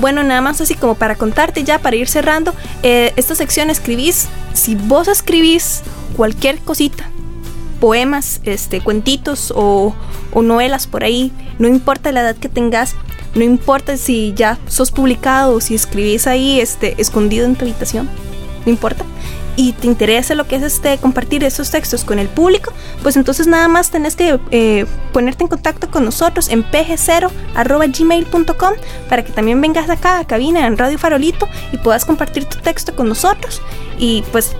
Bueno, 0.00 0.22
nada 0.22 0.40
más 0.40 0.60
así 0.62 0.74
como 0.74 0.94
para 0.94 1.14
contarte 1.14 1.62
ya, 1.62 1.78
para 1.78 1.94
ir 1.96 2.08
cerrando, 2.08 2.54
eh, 2.82 3.12
esta 3.16 3.34
sección 3.34 3.68
escribís, 3.68 4.28
si 4.54 4.74
vos 4.74 5.08
escribís 5.08 5.82
cualquier 6.16 6.58
cosita, 6.58 7.10
poemas, 7.80 8.40
este, 8.44 8.80
cuentitos 8.80 9.52
o, 9.54 9.94
o 10.32 10.42
novelas 10.42 10.86
por 10.86 11.04
ahí, 11.04 11.32
no 11.58 11.68
importa 11.68 12.12
la 12.12 12.22
edad 12.22 12.36
que 12.36 12.48
tengas, 12.48 12.94
no 13.34 13.44
importa 13.44 13.98
si 13.98 14.32
ya 14.34 14.58
sos 14.68 14.90
publicado 14.90 15.54
o 15.54 15.60
si 15.60 15.74
escribís 15.74 16.26
ahí 16.26 16.60
este, 16.60 16.98
escondido 16.98 17.44
en 17.44 17.54
tu 17.54 17.66
habitación, 17.66 18.08
no 18.64 18.72
importa 18.72 19.04
y 19.56 19.72
te 19.72 19.86
interesa 19.86 20.34
lo 20.34 20.46
que 20.46 20.56
es 20.56 20.62
este 20.62 20.98
compartir 20.98 21.42
esos 21.44 21.70
textos 21.70 22.04
con 22.04 22.18
el 22.18 22.28
público, 22.28 22.74
pues 23.02 23.16
entonces 23.16 23.46
nada 23.46 23.68
más 23.68 23.90
tenés 23.90 24.16
que 24.16 24.38
eh, 24.50 24.84
ponerte 25.12 25.44
en 25.44 25.48
contacto 25.48 25.90
con 25.90 26.04
nosotros 26.04 26.48
en 26.48 26.64
pg0.gmail.com 26.64 28.72
para 29.08 29.24
que 29.24 29.32
también 29.32 29.60
vengas 29.60 29.88
acá 29.90 30.18
a 30.18 30.26
cabina 30.26 30.66
en 30.66 30.78
Radio 30.78 30.98
Farolito 30.98 31.48
y 31.72 31.78
puedas 31.78 32.04
compartir 32.04 32.44
tu 32.44 32.58
texto 32.58 32.94
con 32.94 33.08
nosotros. 33.08 33.62
Y 33.98 34.22
pues 34.32 34.56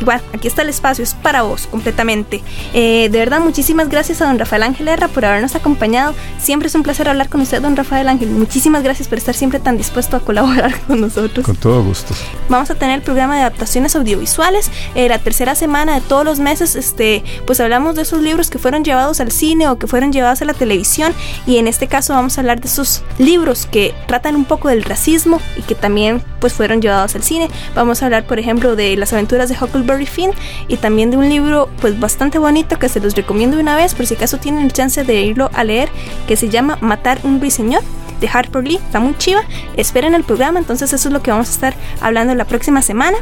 igual, 0.00 0.20
aquí 0.34 0.48
está 0.48 0.62
el 0.62 0.68
espacio, 0.68 1.02
es 1.02 1.14
para 1.14 1.42
vos 1.42 1.66
completamente. 1.66 2.42
Eh, 2.72 3.08
de 3.10 3.18
verdad, 3.18 3.40
muchísimas 3.40 3.88
gracias 3.88 4.20
a 4.20 4.26
don 4.26 4.38
Rafael 4.38 4.62
Ángel 4.62 4.88
Herra 4.88 5.08
por 5.08 5.24
habernos 5.24 5.54
acompañado. 5.54 6.14
Siempre 6.38 6.68
es 6.68 6.74
un 6.74 6.82
placer 6.82 7.08
hablar 7.08 7.28
con 7.28 7.40
usted, 7.40 7.62
don 7.62 7.76
Rafael 7.76 8.08
Ángel. 8.08 8.30
Muchísimas 8.30 8.82
gracias 8.82 9.08
por 9.08 9.18
estar 9.18 9.34
siempre 9.34 9.60
tan 9.60 9.76
dispuesto 9.76 10.16
a 10.16 10.20
colaborar 10.20 10.78
con 10.86 11.00
nosotros. 11.00 11.44
Con 11.44 11.56
todo 11.56 11.82
gusto. 11.82 12.14
Vamos 12.48 12.70
a 12.70 12.74
tener 12.74 12.96
el 12.96 13.02
programa 13.02 13.36
de 13.36 13.40
adaptaciones 13.42 13.96
audiovisuales. 13.96 14.70
Eh, 14.94 15.08
la 15.08 15.18
tercera 15.18 15.54
semana 15.54 15.94
de 15.94 16.00
todos 16.00 16.24
los 16.24 16.38
meses, 16.38 16.76
este, 16.76 17.24
pues 17.46 17.60
hablamos 17.60 17.94
de 17.94 18.02
esos 18.02 18.20
libros 18.20 18.50
que 18.50 18.58
fueron 18.58 18.84
llevados 18.84 19.20
al 19.20 19.32
cine 19.32 19.68
o 19.68 19.78
que 19.78 19.86
fueron 19.86 20.12
llevados 20.12 20.42
a 20.42 20.44
la 20.44 20.54
televisión. 20.54 21.14
Y 21.46 21.56
en 21.58 21.66
este 21.66 21.86
caso 21.86 22.14
vamos 22.14 22.36
a 22.38 22.40
hablar 22.42 22.60
de 22.60 22.68
esos 22.68 23.02
libros 23.18 23.66
que 23.66 23.94
tratan 24.06 24.36
un 24.36 24.44
poco 24.44 24.68
del 24.68 24.82
racismo 24.82 25.40
y 25.56 25.62
que 25.62 25.74
también 25.74 26.22
pues 26.40 26.52
fueron 26.52 26.82
llevados 26.82 27.14
al 27.14 27.22
cine. 27.22 27.48
Vamos 27.74 28.02
a 28.02 28.06
hablar, 28.06 28.26
por 28.26 28.38
ejemplo, 28.38 28.76
de 28.76 28.96
las 28.96 29.12
aventuras 29.12 29.48
de 29.48 29.56
Huckleberry 29.60 29.85
Finn 30.06 30.32
y 30.68 30.76
también 30.76 31.10
de 31.10 31.16
un 31.16 31.28
libro 31.28 31.68
pues 31.80 31.98
bastante 31.98 32.38
bonito 32.38 32.78
que 32.78 32.88
se 32.88 33.00
los 33.00 33.14
recomiendo 33.14 33.58
una 33.58 33.76
vez 33.76 33.94
por 33.94 34.06
si 34.06 34.14
acaso 34.14 34.38
tienen 34.38 34.64
el 34.64 34.72
chance 34.72 35.04
de 35.04 35.22
irlo 35.22 35.50
a 35.54 35.64
leer 35.64 35.88
que 36.26 36.36
se 36.36 36.48
llama 36.48 36.78
Matar 36.80 37.20
un 37.24 37.40
ruiseñor 37.40 37.82
de 38.20 38.28
Harper 38.28 38.66
Lee, 38.66 38.76
está 38.76 39.00
muy 39.00 39.16
chiva. 39.16 39.42
Esperen 39.76 40.14
el 40.14 40.24
programa, 40.24 40.58
entonces 40.58 40.92
eso 40.92 41.08
es 41.08 41.12
lo 41.12 41.22
que 41.22 41.30
vamos 41.30 41.48
a 41.48 41.52
estar 41.52 41.74
hablando 42.00 42.34
la 42.34 42.44
próxima 42.44 42.82
semana. 42.82 43.16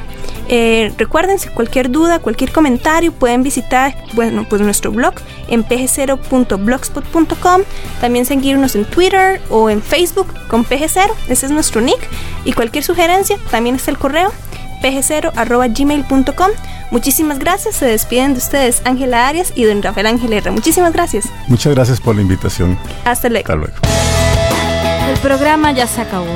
Eh, 0.49 0.93
recuerden, 0.99 1.39
si 1.39 1.49
cualquier 1.49 1.91
duda, 1.91 2.19
cualquier 2.19 2.53
comentario, 2.53 3.13
pueden 3.13 3.43
visitar 3.43 3.95
bueno, 4.13 4.47
pues 4.49 4.63
nuestro 4.63 4.93
blog 4.93 5.15
en 5.49 5.65
pg0.blogspot.com. 5.65 7.63
También 8.01 8.25
seguirnos 8.27 8.75
en 8.77 8.85
Twitter 8.85 9.41
o 9.51 9.71
en 9.71 9.83
Facebook 9.83 10.29
con 10.49 10.65
pg0, 10.65 11.11
ese 11.29 11.47
es 11.47 11.53
nuestro 11.53 11.81
nick. 11.81 11.99
Y 12.45 12.53
cualquier 12.53 12.85
sugerencia, 12.85 13.39
también 13.51 13.77
está 13.77 13.91
el 13.91 13.99
correo 13.99 14.31
pg0.gmail.com. 14.85 16.51
Muchísimas 16.91 17.39
gracias, 17.39 17.77
se 17.77 17.87
despiden 17.87 18.35
de 18.35 18.39
ustedes 18.39 18.83
Ángela 18.85 19.27
Arias 19.27 19.53
y 19.55 19.65
don 19.65 19.83
Rafael 19.83 20.07
Ángel 20.07 20.33
R. 20.35 20.51
Muchísimas 20.51 20.93
gracias. 20.93 21.25
Muchas 21.49 21.75
gracias 21.75 22.01
por 22.01 22.15
la 22.15 22.23
invitación. 22.23 22.79
Hasta 23.05 23.31
luego. 23.31 23.45
Hasta 23.45 23.57
luego. 23.57 23.75
El 25.09 25.17
programa 25.19 25.73
ya 25.73 25.87
se 25.87 26.03
acabó, 26.03 26.27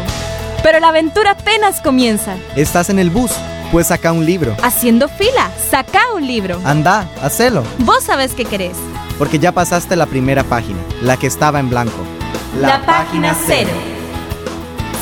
pero 0.62 0.80
la 0.80 0.88
aventura 0.88 1.32
apenas 1.32 1.80
comienza. 1.82 2.36
¿Estás 2.56 2.88
en 2.88 2.98
el 2.98 3.10
bus? 3.10 3.32
Pues 3.70 3.88
saca 3.88 4.12
un 4.12 4.24
libro. 4.24 4.56
Haciendo 4.62 5.08
fila, 5.08 5.50
saca 5.70 6.00
un 6.14 6.26
libro. 6.26 6.58
Anda, 6.64 7.06
hacelo. 7.22 7.64
Vos 7.80 8.04
sabés 8.04 8.32
qué 8.32 8.46
querés. 8.46 8.76
Porque 9.18 9.38
ya 9.38 9.52
pasaste 9.52 9.94
la 9.94 10.06
primera 10.06 10.42
página, 10.42 10.78
la 11.02 11.18
que 11.18 11.26
estaba 11.26 11.60
en 11.60 11.68
blanco. 11.68 11.98
La, 12.58 12.80
página 12.80 13.36
cero. 13.46 13.70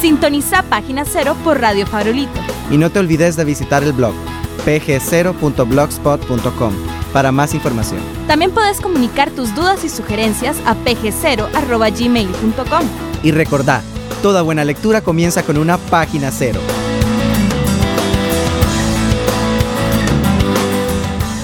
Sintoniza 0.00 0.62
Página 0.64 1.04
Cero 1.04 1.36
por 1.44 1.60
Radio 1.60 1.86
Farolito. 1.86 2.55
Y 2.70 2.78
no 2.78 2.90
te 2.90 2.98
olvides 2.98 3.36
de 3.36 3.44
visitar 3.44 3.82
el 3.82 3.92
blog 3.92 4.14
pg0.blogspot.com 4.64 6.72
para 7.12 7.32
más 7.32 7.54
información. 7.54 8.00
También 8.26 8.50
puedes 8.50 8.80
comunicar 8.80 9.30
tus 9.30 9.54
dudas 9.54 9.84
y 9.84 9.88
sugerencias 9.88 10.56
a 10.66 10.74
pg0.gmail.com. 10.74 12.82
Y 13.22 13.30
recordá, 13.30 13.82
toda 14.22 14.42
buena 14.42 14.64
lectura 14.64 15.00
comienza 15.00 15.44
con 15.44 15.56
una 15.56 15.78
página 15.78 16.30
cero. 16.30 16.60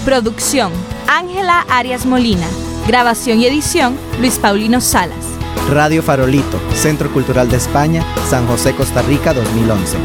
Producción: 0.05 0.73
Ángela 1.07 1.65
Arias 1.71 2.05
Molina. 2.05 2.47
Grabación 2.87 3.39
y 3.39 3.47
edición: 3.47 3.97
Luis 4.21 4.39
Paulino 4.39 4.81
Salas. 4.81 5.25
Radio 5.71 6.03
Farolito, 6.03 6.59
Centro 6.75 7.11
Cultural 7.13 7.49
de 7.49 7.57
España, 7.57 8.05
San 8.29 8.49
José, 8.49 8.75
Costa 8.75 9.01
Rica 9.03 9.33
2011. 9.33 9.97